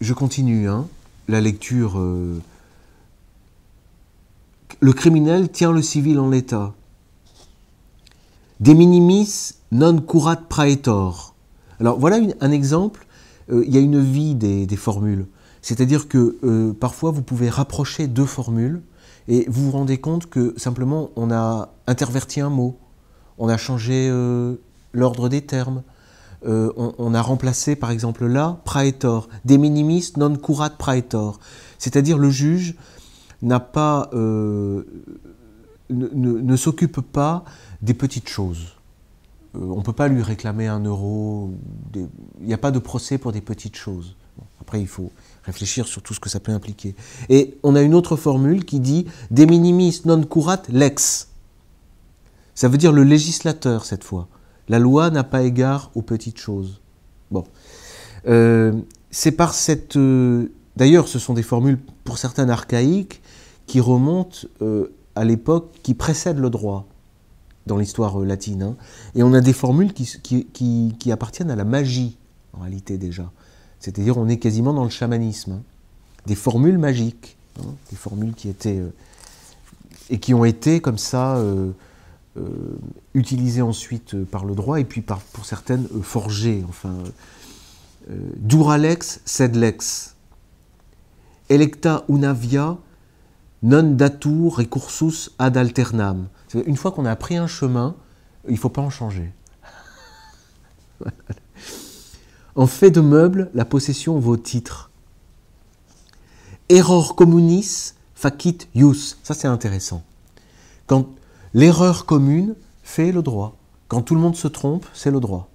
Je 0.00 0.12
continue, 0.12 0.68
hein, 0.68 0.86
la 1.28 1.40
lecture. 1.40 1.98
Euh, 1.98 2.40
le 4.80 4.92
criminel 4.92 5.50
tient 5.50 5.72
le 5.72 5.82
civil 5.82 6.18
en 6.18 6.30
l'état. 6.30 6.74
De 8.60 8.72
minimis 8.72 9.54
non 9.72 10.00
curat 10.00 10.36
praetor. 10.36 11.34
Alors 11.80 11.98
voilà 11.98 12.18
un 12.40 12.50
exemple. 12.50 13.05
Euh, 13.50 13.64
il 13.66 13.74
y 13.74 13.78
a 13.78 13.80
une 13.80 14.00
vie 14.00 14.34
des 14.34 14.76
formules. 14.76 15.26
C'est-à-dire 15.62 16.08
que 16.08 16.36
euh, 16.44 16.72
parfois 16.72 17.10
vous 17.10 17.22
pouvez 17.22 17.48
rapprocher 17.48 18.06
deux 18.06 18.24
formules 18.24 18.82
et 19.26 19.46
vous 19.48 19.64
vous 19.64 19.72
rendez 19.72 19.98
compte 19.98 20.26
que 20.26 20.54
simplement 20.56 21.10
on 21.16 21.32
a 21.32 21.70
interverti 21.86 22.40
un 22.40 22.50
mot, 22.50 22.78
on 23.38 23.48
a 23.48 23.56
changé 23.56 24.08
euh, 24.08 24.54
l'ordre 24.92 25.28
des 25.28 25.42
termes, 25.42 25.82
on, 26.44 27.12
a 27.12 27.22
remplacé 27.22 27.74
par 27.74 27.90
exemple 27.90 28.26
là 28.26 28.60
praetor, 28.64 29.28
de 29.44 29.56
minimis 29.56 30.12
non 30.16 30.36
curat 30.36 30.70
praetor, 30.70 31.40
c'est-à-dire 31.76 32.18
le 32.18 32.30
juge 32.30 32.76
n'a 33.42 33.58
pas, 33.58 34.10
ne, 34.12 34.84
s'occupe 36.56 37.00
pas 37.00 37.44
des 37.82 37.94
petites 37.94 38.28
choses. 38.28 38.75
On 39.60 39.76
ne 39.76 39.82
peut 39.82 39.92
pas 39.92 40.08
lui 40.08 40.22
réclamer 40.22 40.66
un 40.66 40.80
euro, 40.80 41.50
il 41.94 42.08
n'y 42.40 42.54
a 42.54 42.58
pas 42.58 42.70
de 42.70 42.78
procès 42.78 43.18
pour 43.18 43.32
des 43.32 43.40
petites 43.40 43.76
choses. 43.76 44.16
après 44.60 44.80
il 44.80 44.86
faut, 44.86 45.10
réfléchir 45.44 45.86
sur 45.86 46.02
tout 46.02 46.12
ce 46.14 46.20
que 46.20 46.28
ça 46.28 46.40
peut 46.40 46.52
impliquer. 46.52 46.94
Et 47.28 47.56
on 47.62 47.74
a 47.74 47.82
une 47.82 47.94
autre 47.94 48.16
formule 48.16 48.64
qui 48.64 48.80
dit 48.80 49.06
de 49.30 49.44
minimis 49.44 50.02
non 50.04 50.22
curat 50.22 50.62
lex. 50.68 51.28
Ça 52.54 52.68
veut 52.68 52.78
dire 52.78 52.92
le 52.92 53.04
législateur 53.04 53.84
cette 53.84 54.04
fois. 54.04 54.28
La 54.68 54.78
loi 54.78 55.10
n'a 55.10 55.24
pas 55.24 55.42
égard 55.42 55.90
aux 55.94 56.02
petites 56.02 56.38
choses. 56.38 56.80
Bon. 57.30 57.44
Euh, 58.26 58.72
c'est 59.10 59.32
par 59.32 59.54
cette. 59.54 59.96
Euh, 59.96 60.50
d'ailleurs, 60.76 61.06
ce 61.06 61.18
sont 61.18 61.34
des 61.34 61.42
formules 61.42 61.78
pour 62.04 62.18
certaines 62.18 62.50
archaïques 62.50 63.22
qui 63.66 63.80
remontent 63.80 64.48
euh, 64.62 64.92
à 65.14 65.24
l'époque 65.24 65.70
qui 65.82 65.94
précède 65.94 66.38
le 66.38 66.50
droit 66.50 66.86
dans 67.66 67.76
l'histoire 67.76 68.18
latine. 68.20 68.62
Hein. 68.62 68.76
Et 69.14 69.22
on 69.22 69.32
a 69.32 69.40
des 69.40 69.52
formules 69.52 69.92
qui, 69.92 70.46
qui 70.98 71.12
appartiennent 71.12 71.50
à 71.50 71.56
la 71.56 71.64
magie, 71.64 72.16
en 72.52 72.60
réalité 72.60 72.98
déjà. 72.98 73.30
C'est-à-dire 73.80 74.16
on 74.18 74.28
est 74.28 74.38
quasiment 74.38 74.74
dans 74.74 74.84
le 74.84 74.90
chamanisme. 74.90 75.52
Hein. 75.52 75.62
Des 76.26 76.34
formules 76.34 76.78
magiques, 76.78 77.36
hein, 77.60 77.74
des 77.90 77.96
formules 77.96 78.34
qui 78.34 78.48
étaient 78.48 78.78
euh, 78.78 78.92
et 80.10 80.18
qui 80.18 80.34
ont 80.34 80.44
été 80.44 80.80
comme 80.80 80.98
ça 80.98 81.36
euh, 81.36 81.70
euh, 82.36 82.42
utilisées 83.14 83.62
ensuite 83.62 84.24
par 84.24 84.44
le 84.44 84.54
droit 84.54 84.80
et 84.80 84.84
puis 84.84 85.02
pour 85.02 85.44
certaines 85.44 85.86
forgées. 86.02 86.64
Enfin, 86.68 86.94
duralex 88.36 89.20
sed 89.24 89.56
lex, 89.56 90.14
electa 91.48 92.04
unavia 92.08 92.76
non 93.66 93.96
datur 93.96 94.56
recursus 94.56 95.30
ad 95.38 95.56
alternam. 95.56 96.28
Une 96.54 96.76
fois 96.76 96.92
qu'on 96.92 97.04
a 97.04 97.16
pris 97.16 97.36
un 97.36 97.48
chemin, 97.48 97.96
il 98.46 98.52
ne 98.52 98.58
faut 98.58 98.70
pas 98.70 98.82
en 98.82 98.90
changer. 98.90 99.32
En 102.58 102.66
fait 102.66 102.90
de 102.90 103.02
meubles, 103.02 103.50
la 103.52 103.66
possession 103.66 104.18
vaut 104.18 104.38
titre. 104.38 104.90
Error 106.70 107.14
communis 107.14 107.92
facit 108.14 108.66
ius. 108.74 109.18
Ça, 109.22 109.34
c'est 109.34 109.46
intéressant. 109.46 110.02
Quand 110.86 111.06
l'erreur 111.52 112.06
commune 112.06 112.54
fait 112.82 113.12
le 113.12 113.20
droit. 113.20 113.58
Quand 113.88 114.00
tout 114.00 114.14
le 114.14 114.22
monde 114.22 114.36
se 114.36 114.48
trompe, 114.48 114.86
c'est 114.94 115.10
le 115.10 115.20
droit. 115.20 115.50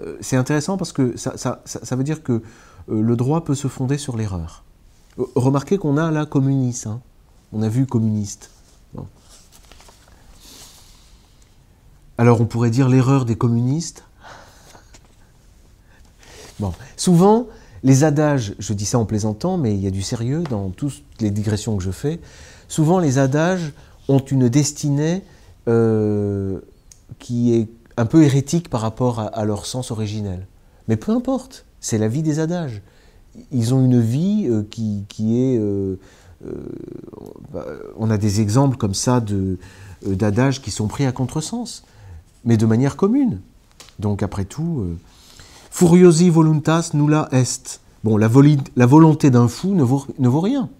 Euh, 0.00 0.16
c'est 0.22 0.36
intéressant 0.36 0.78
parce 0.78 0.92
que 0.92 1.14
ça, 1.18 1.60
veut 1.90 2.04
dire 2.04 2.22
que 2.22 2.32
euh, 2.32 3.02
le 3.02 3.16
droit 3.16 3.44
peut 3.44 3.54
se 3.54 3.68
fonder 3.68 3.98
sur 3.98 4.16
l'erreur. 4.16 4.64
Euh, 5.18 5.24
remarquez 5.34 5.76
qu'on 5.76 5.98
a 5.98 6.10
là 6.10 6.24
communiste. 6.24 6.86
Hein. 6.86 7.02
On 7.54 7.62
a 7.62 7.68
vu 7.68 7.86
communiste. 7.86 8.50
Alors 12.18 12.40
on 12.40 12.46
pourrait 12.46 12.70
dire 12.70 12.88
l'erreur 12.88 13.24
des 13.24 13.36
communistes. 13.36 14.04
Bon. 16.60 16.72
Souvent, 16.96 17.48
les 17.82 18.04
adages, 18.04 18.54
je 18.58 18.72
dis 18.72 18.86
ça 18.86 18.98
en 18.98 19.04
plaisantant, 19.04 19.56
mais 19.56 19.74
il 19.74 19.80
y 19.80 19.86
a 19.86 19.90
du 19.90 20.02
sérieux 20.02 20.42
dans 20.48 20.70
toutes 20.70 21.02
les 21.20 21.30
digressions 21.30 21.76
que 21.76 21.82
je 21.82 21.90
fais, 21.90 22.20
souvent 22.68 22.98
les 22.98 23.18
adages 23.18 23.72
ont 24.08 24.20
une 24.20 24.48
destinée 24.48 25.22
euh, 25.68 26.60
qui 27.18 27.54
est 27.54 27.68
un 27.96 28.06
peu 28.06 28.22
hérétique 28.22 28.68
par 28.68 28.80
rapport 28.80 29.20
à, 29.20 29.44
leur 29.44 29.66
sens 29.66 29.90
originel. 29.90 30.46
Mais 30.88 30.96
peu 30.96 31.12
importe, 31.12 31.64
c'est 31.80 31.98
la 31.98 32.08
vie 32.08 32.22
des 32.22 32.38
adages. 32.38 32.82
Ils 33.50 33.74
ont 33.74 33.84
une 33.84 34.00
vie 34.00 34.46
euh, 34.48 34.62
qui, 34.68 35.04
est... 35.40 35.58
Euh, 35.58 35.98
on 37.96 38.10
a 38.10 38.18
des 38.18 38.40
exemples 38.40 38.76
comme 38.76 38.94
ça 38.94 39.22
d'adages 40.04 40.60
qui 40.60 40.70
sont 40.70 40.88
pris 40.88 41.06
à 41.06 41.12
contresens, 41.12 41.84
mais 42.44 42.56
de 42.56 42.66
manière 42.66 42.96
commune. 42.96 43.40
Donc 43.98 44.22
après 44.22 44.44
tout... 44.44 44.96
Furiosi 45.74 46.30
voluntas 46.30 46.90
nulla 46.94 47.28
est. 47.32 47.80
Bon, 48.04 48.16
la, 48.16 48.28
volonté 48.28 49.30
d'un 49.30 49.48
fou 49.48 49.74
ne 49.74 49.82
vaut, 49.82 50.40
rien. 50.40 50.70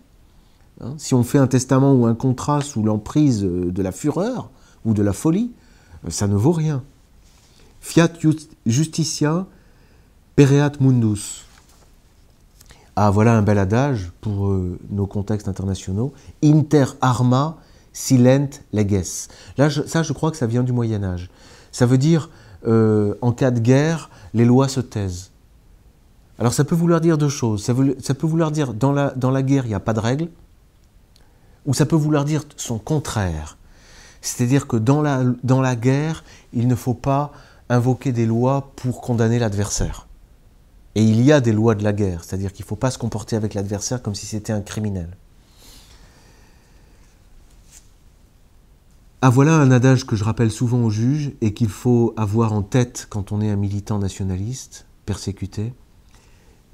Hein, 0.81 0.94
si 0.98 1.14
on 1.14 1.24
fait 1.24 1.38
un 1.38 1.48
testament 1.48 1.94
ou 1.94 2.07
un 2.07 2.14
contrat 2.14 2.61
sous 2.61 2.85
l'emprise 2.85 3.40
de 3.42 3.83
la 3.83 3.90
fureur 3.90 4.50
ou 4.85 4.94
de 4.94 5.03
la 5.03 5.12
folie, 5.12 5.50
ça 6.07 6.29
ne 6.29 6.37
vaut 6.37 6.53
rien. 6.53 6.85
Fiat 7.81 8.12
justitia 8.66 9.46
pereat 10.37 10.81
mundus. 10.81 11.43
Ah, 12.96 13.11
voilà 13.11 13.37
un 13.37 13.42
bel 13.42 13.59
adage 13.59 14.12
pour 14.20 14.46
euh, 14.46 14.78
nos 14.90 15.07
contextes 15.07 15.48
internationaux. 15.48 16.12
Inter 16.42 16.85
arma 17.00 17.59
silent 17.92 18.50
leges. 18.72 19.28
Là, 19.59 19.68
ça, 19.70 20.02
je 20.02 20.12
crois 20.12 20.30
que 20.30 20.37
ça 20.37 20.46
vient 20.46 20.62
du 20.62 20.72
Moyen 20.72 21.02
Âge. 21.02 21.30
Ça 21.72 21.87
veut 21.87 21.98
dire, 21.98 22.30
euh, 22.66 23.14
en 23.20 23.33
cas 23.33 23.50
de 23.50 23.61
guerre, 23.61 24.11
les 24.33 24.44
lois 24.44 24.68
se 24.68 24.80
taisent. 24.80 25.33
Alors 26.38 26.52
ça 26.52 26.64
peut 26.64 26.74
vouloir 26.74 27.00
dire 27.00 27.18
deux 27.18 27.28
choses. 27.28 27.64
Ça, 27.64 27.74
peut 28.14 28.26
vouloir 28.26 28.50
dire 28.50 28.74
dans 28.74 28.92
la, 28.92 29.11
dans 29.11 29.30
la 29.30 29.42
guerre, 29.42 29.66
il 29.66 29.68
n'y 29.68 29.74
a 29.74 29.80
pas 29.80 29.92
de 29.92 30.00
règles, 30.00 30.28
ou 31.66 31.74
ça 31.74 31.87
peut 31.87 31.96
vouloir 31.96 32.24
dire 32.24 32.44
son 32.57 32.78
contraire. 32.78 33.57
C'est-à-dire 34.20 34.66
que 34.66 34.76
dans 34.76 35.02
la, 35.02 35.22
dans 35.44 35.61
la 35.61 35.76
guerre, 35.76 36.24
il 36.52 36.66
ne 36.66 36.74
faut 36.74 36.94
pas 36.94 37.33
invoquer 37.68 38.12
des 38.12 38.26
lois 38.26 38.72
pour 38.76 39.00
condamner 39.00 39.38
l'adversaire. 39.38 40.07
Et 40.94 41.02
il 41.02 41.22
y 41.22 41.33
a 41.33 41.40
des 41.40 41.52
lois 41.52 41.74
de 41.74 41.83
la 41.83 41.92
guerre, 41.92 42.22
c'est-à-dire 42.22 42.52
qu'il 42.52 42.64
ne 42.64 42.68
faut 42.68 42.76
pas 42.76 42.90
se 42.90 42.98
comporter 42.98 43.37
avec 43.37 43.54
l'adversaire 43.54 44.02
comme 44.02 44.14
si 44.14 44.26
c'était 44.26 44.52
un 44.52 44.61
criminel. 44.61 45.16
Ah 49.26 49.30
voilà 49.30 49.57
un 49.57 49.70
adage 49.70 50.07
que 50.07 50.16
je 50.16 50.22
rappelle 50.22 50.50
souvent 50.50 50.83
aux 50.83 50.90
juges 50.90 51.33
et 51.40 51.54
qu'il 51.54 51.70
faut 51.70 52.12
avoir 52.16 52.52
en 52.52 52.62
tête 52.62 53.07
quand 53.09 53.33
on 53.33 53.40
est 53.40 53.50
un 53.50 53.57
militant 53.57 53.98
nationaliste 53.98 54.87
persécuté. 55.07 55.72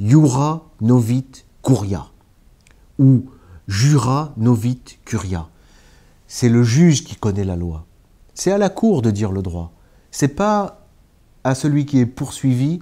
Jura 0.00 0.68
novit 0.80 1.44
curia 1.62 2.08
ou 2.98 3.26
jura 3.68 4.34
novit 4.36 4.98
curia. 5.04 5.48
C'est 6.26 6.48
le 6.48 6.64
juge 6.64 7.04
qui 7.04 7.14
connaît 7.14 7.44
la 7.44 7.54
loi. 7.54 7.86
C'est 8.34 8.50
à 8.50 8.58
la 8.58 8.68
cour 8.68 9.00
de 9.00 9.12
dire 9.12 9.30
le 9.30 9.42
droit. 9.42 9.72
C'est 10.10 10.34
pas 10.34 10.88
à 11.44 11.54
celui 11.54 11.86
qui 11.86 12.00
est 12.00 12.06
poursuivi 12.06 12.80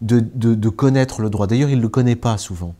de, 0.00 0.68
connaître 0.68 1.22
le 1.22 1.30
droit. 1.30 1.46
D'ailleurs, 1.46 1.70
il 1.70 1.76
ne 1.76 1.82
le 1.82 1.88
connaît 1.88 2.16
pas 2.16 2.38
souvent 2.38 2.74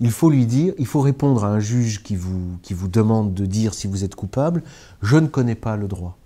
il 0.00 0.10
faut 0.10 0.30
lui 0.30 0.46
dire, 0.46 0.72
il 0.78 0.86
faut 0.86 1.02
répondre 1.02 1.44
à 1.44 1.48
un 1.48 1.60
juge 1.60 2.02
qui 2.02 2.16
vous, 2.16 2.56
qui 2.62 2.72
vous 2.72 2.88
demande 2.88 3.34
de 3.34 3.44
dire 3.44 3.74
si 3.74 3.86
vous 3.86 4.02
êtes 4.02 4.14
coupable, 4.14 4.62
je 5.02 5.18
ne 5.18 5.26
connais 5.26 5.54
pas 5.54 5.76
le 5.76 5.88
droit. 5.88 6.16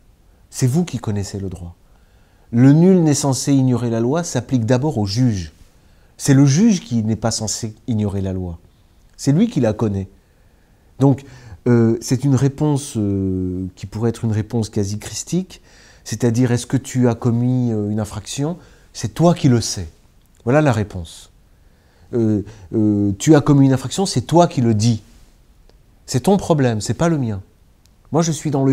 C'est 0.48 0.68
vous 0.68 0.84
qui 0.84 0.98
connaissez 0.98 1.40
le 1.40 1.48
droit. 1.48 1.74
Le 2.52 2.72
nul 2.72 3.02
n'est 3.02 3.14
censé 3.14 3.52
ignorer 3.52 3.90
la 3.90 3.98
loi 3.98 4.22
s'applique 4.22 4.64
d'abord 4.64 4.98
au 4.98 5.06
juge. 5.06 5.52
C'est 6.16 6.34
le 6.34 6.46
juge 6.46 6.82
qui 6.82 7.02
n'est 7.02 7.16
pas 7.16 7.32
censé 7.32 7.74
ignorer 7.88 8.20
la 8.20 8.32
loi. 8.32 8.60
C'est 9.16 9.32
lui 9.32 9.50
qui 9.50 9.58
la 9.58 9.72
connaît. 9.72 10.08
Donc, 11.00 11.24
euh, 11.66 11.98
c'est 12.00 12.22
une 12.22 12.36
réponse 12.36 12.94
euh, 12.96 13.66
qui 13.74 13.86
pourrait 13.86 14.10
être 14.10 14.24
une 14.24 14.30
réponse 14.30 14.68
quasi 14.68 15.00
christique, 15.00 15.62
c'est-à-dire 16.04 16.52
est-ce 16.52 16.66
que 16.66 16.76
tu 16.76 17.08
as 17.08 17.16
commis 17.16 17.72
euh, 17.72 17.90
une 17.90 17.98
infraction? 17.98 18.56
C'est 18.94 19.12
toi 19.12 19.34
qui 19.34 19.48
le 19.50 19.60
sais. 19.60 19.88
Voilà 20.44 20.62
la 20.62 20.72
réponse. 20.72 21.30
tu 22.12 23.34
as 23.34 23.40
commis 23.42 23.66
une 23.66 23.72
infraction, 23.72 24.06
c'est 24.06 24.22
toi 24.22 24.46
qui 24.46 24.62
le 24.62 24.72
dis. 24.72 25.02
C'est 26.06 26.20
ton 26.20 26.36
problème, 26.36 26.80
c'est 26.80 26.94
pas 26.94 27.08
le 27.08 27.18
mien. 27.18 27.42
Moi 28.12 28.22
je, 28.22 28.30
suis 28.30 28.50
dans 28.50 28.64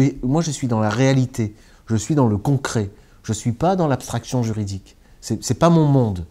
la 0.79 0.89
réalité, 0.89 1.55
je 1.87 1.95
suis 1.95 2.13
dans 2.13 2.27
le 2.27 2.37
concret, 2.37 2.91
je 3.23 3.31
ne 3.31 3.35
suis 3.35 3.51
pas 3.51 3.75
dans 3.75 3.87
l'abstraction 3.87 4.43
juridique. 4.43 4.95
Ce 5.21 5.33
n'est 5.33 5.59
pas 5.59 5.69
mon 5.69 5.85
monde, 5.85 6.25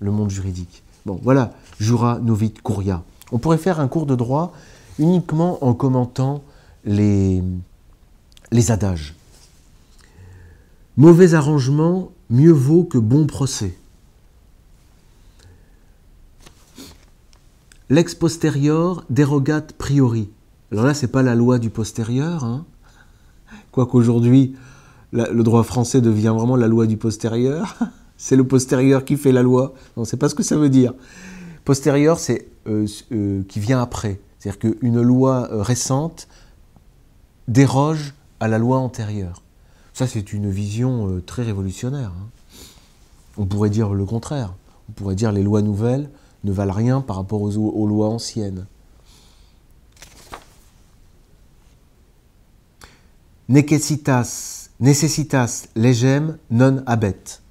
le 0.00 0.10
monde 0.10 0.30
juridique. 0.30 0.82
Bon, 1.06 1.20
voilà, 1.22 1.52
Jura 1.78 2.18
Novit 2.18 2.52
Kuria. 2.52 3.02
On 3.32 3.38
pourrait 3.38 3.58
faire 3.58 3.78
un 3.78 3.86
cours 3.86 4.06
de 4.06 4.16
droit 4.16 4.52
uniquement 4.98 5.64
en 5.64 5.72
commentant 5.74 6.42
les, 6.84 7.42
les 8.50 8.70
adages. 8.70 9.14
Mauvais 10.96 11.34
arrangement, 11.34 12.10
mieux 12.30 12.52
vaut 12.52 12.84
que 12.84 12.98
bon 12.98 13.26
procès. 13.26 13.76
L'ex 17.88 18.14
posterior 18.14 19.04
dérogat 19.10 19.62
priori. 19.76 20.30
Alors 20.70 20.84
là, 20.84 20.94
ce 20.94 21.02
n'est 21.02 21.12
pas 21.12 21.22
la 21.22 21.34
loi 21.34 21.58
du 21.58 21.70
postérieur, 21.70 22.44
hein. 22.44 22.64
quoiqu'aujourd'hui, 23.72 24.54
le 25.12 25.42
droit 25.42 25.64
français 25.64 26.00
devient 26.00 26.32
vraiment 26.34 26.54
la 26.54 26.68
loi 26.68 26.86
du 26.86 26.96
postérieur. 26.96 27.76
c'est 28.16 28.36
le 28.36 28.46
postérieur 28.46 29.04
qui 29.04 29.16
fait 29.16 29.32
la 29.32 29.42
loi. 29.42 29.74
On 29.96 30.02
ne 30.02 30.06
sait 30.06 30.16
pas 30.16 30.28
ce 30.28 30.36
que 30.36 30.44
ça 30.44 30.56
veut 30.56 30.68
dire. 30.68 30.94
Postérieur, 31.64 32.20
c'est 32.20 32.48
euh, 32.68 32.86
euh, 33.12 33.42
qui 33.48 33.58
vient 33.58 33.82
après. 33.82 34.20
C'est-à-dire 34.38 34.58
qu'une 34.58 35.00
loi 35.00 35.48
euh, 35.50 35.62
récente 35.62 36.28
déroge 37.48 38.14
à 38.38 38.46
la 38.46 38.58
loi 38.58 38.78
antérieure. 38.78 39.42
Ça, 40.00 40.06
c'est 40.06 40.32
une 40.32 40.48
vision 40.48 41.20
très 41.26 41.42
révolutionnaire. 41.42 42.14
Hein. 42.18 42.30
On 43.36 43.44
pourrait 43.44 43.68
dire 43.68 43.92
le 43.92 44.06
contraire. 44.06 44.54
On 44.88 44.92
pourrait 44.92 45.14
dire 45.14 45.30
les 45.30 45.42
lois 45.42 45.60
nouvelles 45.60 46.08
ne 46.42 46.52
valent 46.52 46.72
rien 46.72 47.02
par 47.02 47.16
rapport 47.16 47.42
aux, 47.42 47.86
lois 47.86 48.08
anciennes. 48.08 48.64
Necessitas, 53.50 54.70
necessitas 54.80 55.68
legem 55.76 56.38
non 56.50 56.82
abet. 56.86 57.42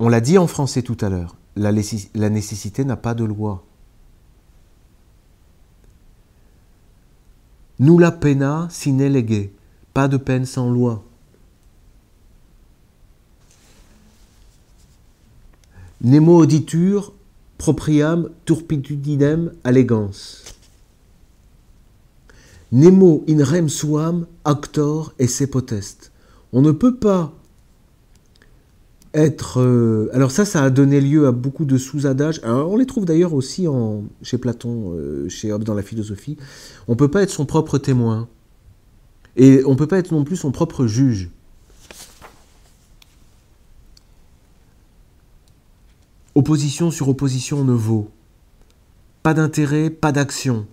On 0.00 0.08
l'a 0.08 0.20
dit 0.20 0.36
en 0.36 0.48
français 0.48 0.82
tout 0.82 0.98
à 1.00 1.10
l'heure, 1.10 1.36
la, 1.54 1.70
nécessité 1.70 2.84
n'a 2.84 2.96
pas 2.96 3.14
de 3.14 3.22
loi. 3.22 3.62
Nulla 7.78 8.10
pena 8.10 8.66
sine 8.68 9.06
lege, 9.06 9.50
pas 9.94 10.08
de 10.08 10.16
peine 10.16 10.44
sans 10.44 10.70
loi. 10.70 11.02
Nemo 16.02 16.42
auditur 16.42 17.14
propriam 17.56 18.28
turpitudinem 18.44 19.52
allegans. 19.62 20.42
Nemo 22.72 23.24
in 23.28 23.42
rem 23.42 23.68
suam 23.68 24.26
actor 24.44 25.14
et 25.18 25.28
se 25.28 25.44
potest. 25.44 26.10
On 26.52 26.60
ne 26.60 26.72
peut 26.72 26.96
pas 26.96 27.32
être. 29.14 29.60
Euh, 29.60 30.10
alors 30.12 30.32
ça, 30.32 30.44
ça 30.44 30.64
a 30.64 30.70
donné 30.70 31.00
lieu 31.00 31.26
à 31.26 31.32
beaucoup 31.32 31.64
de 31.64 31.78
sous-adages. 31.78 32.40
on 32.44 32.76
les 32.76 32.86
trouve 32.86 33.04
d'ailleurs 33.04 33.32
aussi 33.32 33.66
chez 34.22 34.38
Platon, 34.38 34.92
euh, 34.92 35.28
chez 35.28 35.52
Hobbes 35.52 35.64
dans 35.64 35.74
la 35.74 35.82
philosophie. 35.82 36.36
On 36.88 36.92
ne 36.92 36.96
peut 36.96 37.10
pas 37.10 37.22
être 37.22 37.30
son 37.30 37.46
propre 37.46 37.78
témoin. 37.78 38.28
Et 39.36 39.62
on 39.64 39.70
ne 39.70 39.76
peut 39.76 39.86
pas 39.86 39.98
être 39.98 40.12
non 40.12 40.24
plus 40.24 40.36
son 40.36 40.52
propre 40.52 40.86
juge. 40.86 41.30
Opposition 46.34 46.90
sur 46.90 47.08
opposition 47.08 47.64
ne 47.64 47.72
vaut. 47.72 48.10
Pas 49.22 49.34
d'intérêt, 49.34 49.90
pas 49.90 50.12
d'action. 50.12 50.66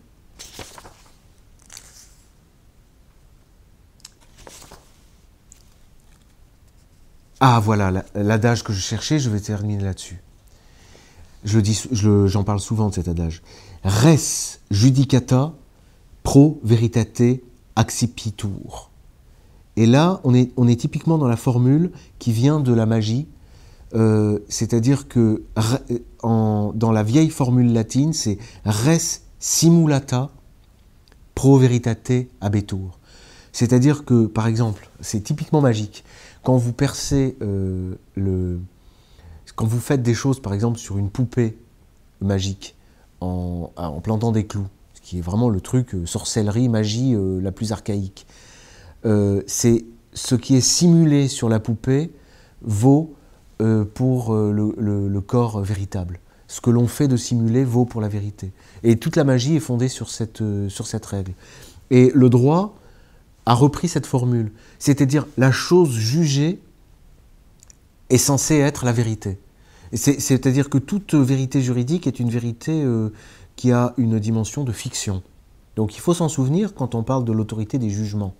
Ah 7.40 7.60
voilà, 7.60 8.06
l'adage 8.14 8.64
que 8.64 8.72
je 8.72 8.80
cherchais, 8.80 9.18
je 9.18 9.30
vais 9.30 9.40
terminer 9.40 9.84
là-dessus. 9.84 10.22
Je 11.44 11.60
dis, 11.60 11.82
j'en 11.92 12.44
parle 12.44 12.60
souvent 12.60 12.90
de 12.90 12.94
cet 12.94 13.08
adage. 13.08 13.42
Res 13.84 14.60
judicata 14.70 15.54
pro 16.22 16.60
veritate 16.64 17.42
accipitur. 17.76 18.90
Et 19.78 19.86
là, 19.86 20.20
on 20.24 20.34
est, 20.34 20.76
typiquement 20.76 21.18
dans 21.18 21.28
la 21.28 21.38
formule 21.38 21.92
qui 22.20 22.32
vient 22.32 22.60
de 22.60 22.74
la 22.74 22.86
magie, 22.86 23.28
euh, 23.94 24.40
c'est-à-dire 24.48 25.08
que 25.08 25.44
dans 26.24 26.92
la 26.92 27.04
vieille 27.04 27.30
formule 27.30 27.74
latine, 27.74 28.14
c'est 28.14 28.38
res 28.66 29.22
simulata 29.40 30.30
pro 31.36 31.58
veritate 31.58 32.28
abetur. 32.42 33.00
C'est-à-dire 33.52 34.06
que, 34.06 34.28
par 34.28 34.48
exemple, 34.48 34.90
c'est 35.02 35.22
typiquement 35.22 35.62
magique. 35.62 36.04
Quand 36.44 36.58
vous 36.58 36.74
percez 36.74 37.38
euh, 37.42 37.96
le. 38.16 38.60
Quand 39.56 39.66
vous 39.66 39.80
faites 39.80 40.02
des 40.02 40.14
choses, 40.14 40.40
par 40.40 40.54
exemple, 40.54 40.80
sur 40.80 40.98
une 40.98 41.10
poupée 41.10 41.58
magique, 42.22 42.76
en, 43.20 43.70
plantant 44.04 44.32
des 44.32 44.48
clous, 44.48 44.68
qui 45.12 45.18
est 45.18 45.22
vraiment 45.22 45.50
le 45.50 45.60
truc 45.60 45.94
euh, 45.94 46.06
sorcellerie, 46.06 46.70
magie 46.70 47.16
euh, 47.16 47.42
la 47.42 47.52
plus 47.52 47.74
archaïque, 47.74 48.26
c'est 49.46 49.84
ce 50.14 50.36
qui 50.36 50.56
est 50.56 50.62
simulé 50.62 51.28
sur 51.28 51.50
la 51.50 51.60
poupée 51.60 52.12
vaut 52.62 53.16
pour 53.96 54.36
le, 54.36 55.20
corps 55.22 55.60
véritable. 55.62 56.20
Ce 56.48 56.62
que 56.62 56.70
l'on 56.70 56.88
fait 56.88 57.08
de 57.08 57.18
simuler 57.18 57.64
vaut 57.64 57.86
pour 57.86 58.00
la 58.00 58.08
vérité. 58.08 58.52
Et 58.84 58.98
toute 58.98 59.16
la 59.16 59.24
magie 59.24 59.56
est 59.56 59.60
fondée 59.60 59.88
sur 59.88 60.12
cette, 60.12 60.44
sur 60.70 60.86
cette 60.86 61.06
règle. 61.08 61.34
Et 61.90 62.12
le 62.14 62.30
droit, 62.30 62.78
a 63.48 63.56
repris 63.56 63.88
cette 63.88 64.06
formule. 64.06 64.52
C'est-à-dire, 64.78 65.26
la 65.36 65.52
chose 65.52 65.92
jugée 65.92 66.60
est 68.12 68.20
censée 68.20 68.60
être 68.60 68.86
la 68.86 68.92
vérité. 68.92 69.40
C'est-à-dire 69.94 70.70
que 70.70 70.78
toute 70.78 71.16
vérité 71.16 71.62
juridique 71.62 72.08
est 72.08 72.20
une 72.20 72.30
vérité 72.30 72.72
euh, 72.72 73.10
qui 73.62 73.72
a 73.72 73.94
une 73.98 74.18
dimension 74.18 74.64
de 74.64 74.72
fiction. 74.72 75.22
Donc 75.76 75.96
il 75.96 76.00
faut 76.00 76.16
s'en 76.16 76.30
souvenir 76.30 76.74
quand 76.74 76.96
on 76.96 77.04
parle 77.04 77.26
de 77.26 77.32
l'autorité 77.32 77.78
des 77.78 77.92
jugements 77.92 78.34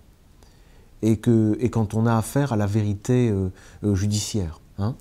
et, 1.00 1.18
quand 1.18 1.94
on 1.94 2.06
a 2.06 2.16
affaire 2.16 2.52
à 2.52 2.56
la 2.56 2.66
vérité 2.66 3.30
euh, 3.30 3.48
euh, 3.84 3.94
judiciaire. 3.94 4.58
Hein. 4.78 4.96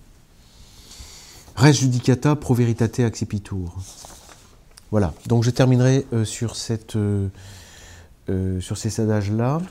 Res 1.56 1.74
judicata 1.74 2.36
pro 2.36 2.54
veritate 2.54 3.00
accipitur. 3.00 3.74
Voilà, 4.92 5.14
donc 5.26 5.44
je 5.44 5.50
terminerai 5.50 6.06
sur, 6.26 6.56
cette, 6.56 6.98
sur 8.28 8.78
ces 8.78 9.00
adages-là. 9.00 9.62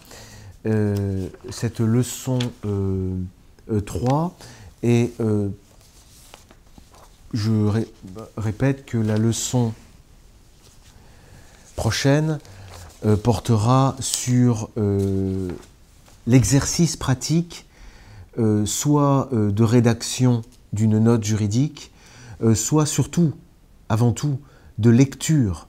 Euh, 0.67 1.29
cette 1.49 1.81
leçon 1.81 2.39
3 2.63 2.67
euh, 2.67 3.17
euh, 3.73 4.29
et 4.83 5.13
je 7.33 7.51
répète 8.37 8.85
que 8.85 8.99
la 8.99 9.17
leçon 9.17 9.73
prochaine 11.81 12.39
portera 13.23 13.97
sur 14.01 14.69
l'exercice 16.27 16.97
pratique 16.97 17.65
soit 18.67 19.31
de 19.33 19.65
rédaction 19.65 20.43
d'une 20.75 20.99
note 20.99 21.25
juridique, 21.25 21.93
soit 22.55 22.85
surtout, 22.85 23.33
avant 23.89 24.13
tout, 24.13 24.39
de 24.79 24.91
lecture 24.91 25.69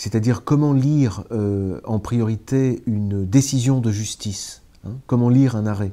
c'est-à-dire 0.00 0.44
comment 0.44 0.72
lire 0.72 1.24
euh, 1.30 1.78
en 1.84 1.98
priorité 1.98 2.82
une 2.86 3.26
décision 3.26 3.80
de 3.80 3.90
justice, 3.92 4.62
hein, 4.86 4.92
comment 5.06 5.28
lire 5.28 5.56
un 5.56 5.66
arrêt. 5.66 5.92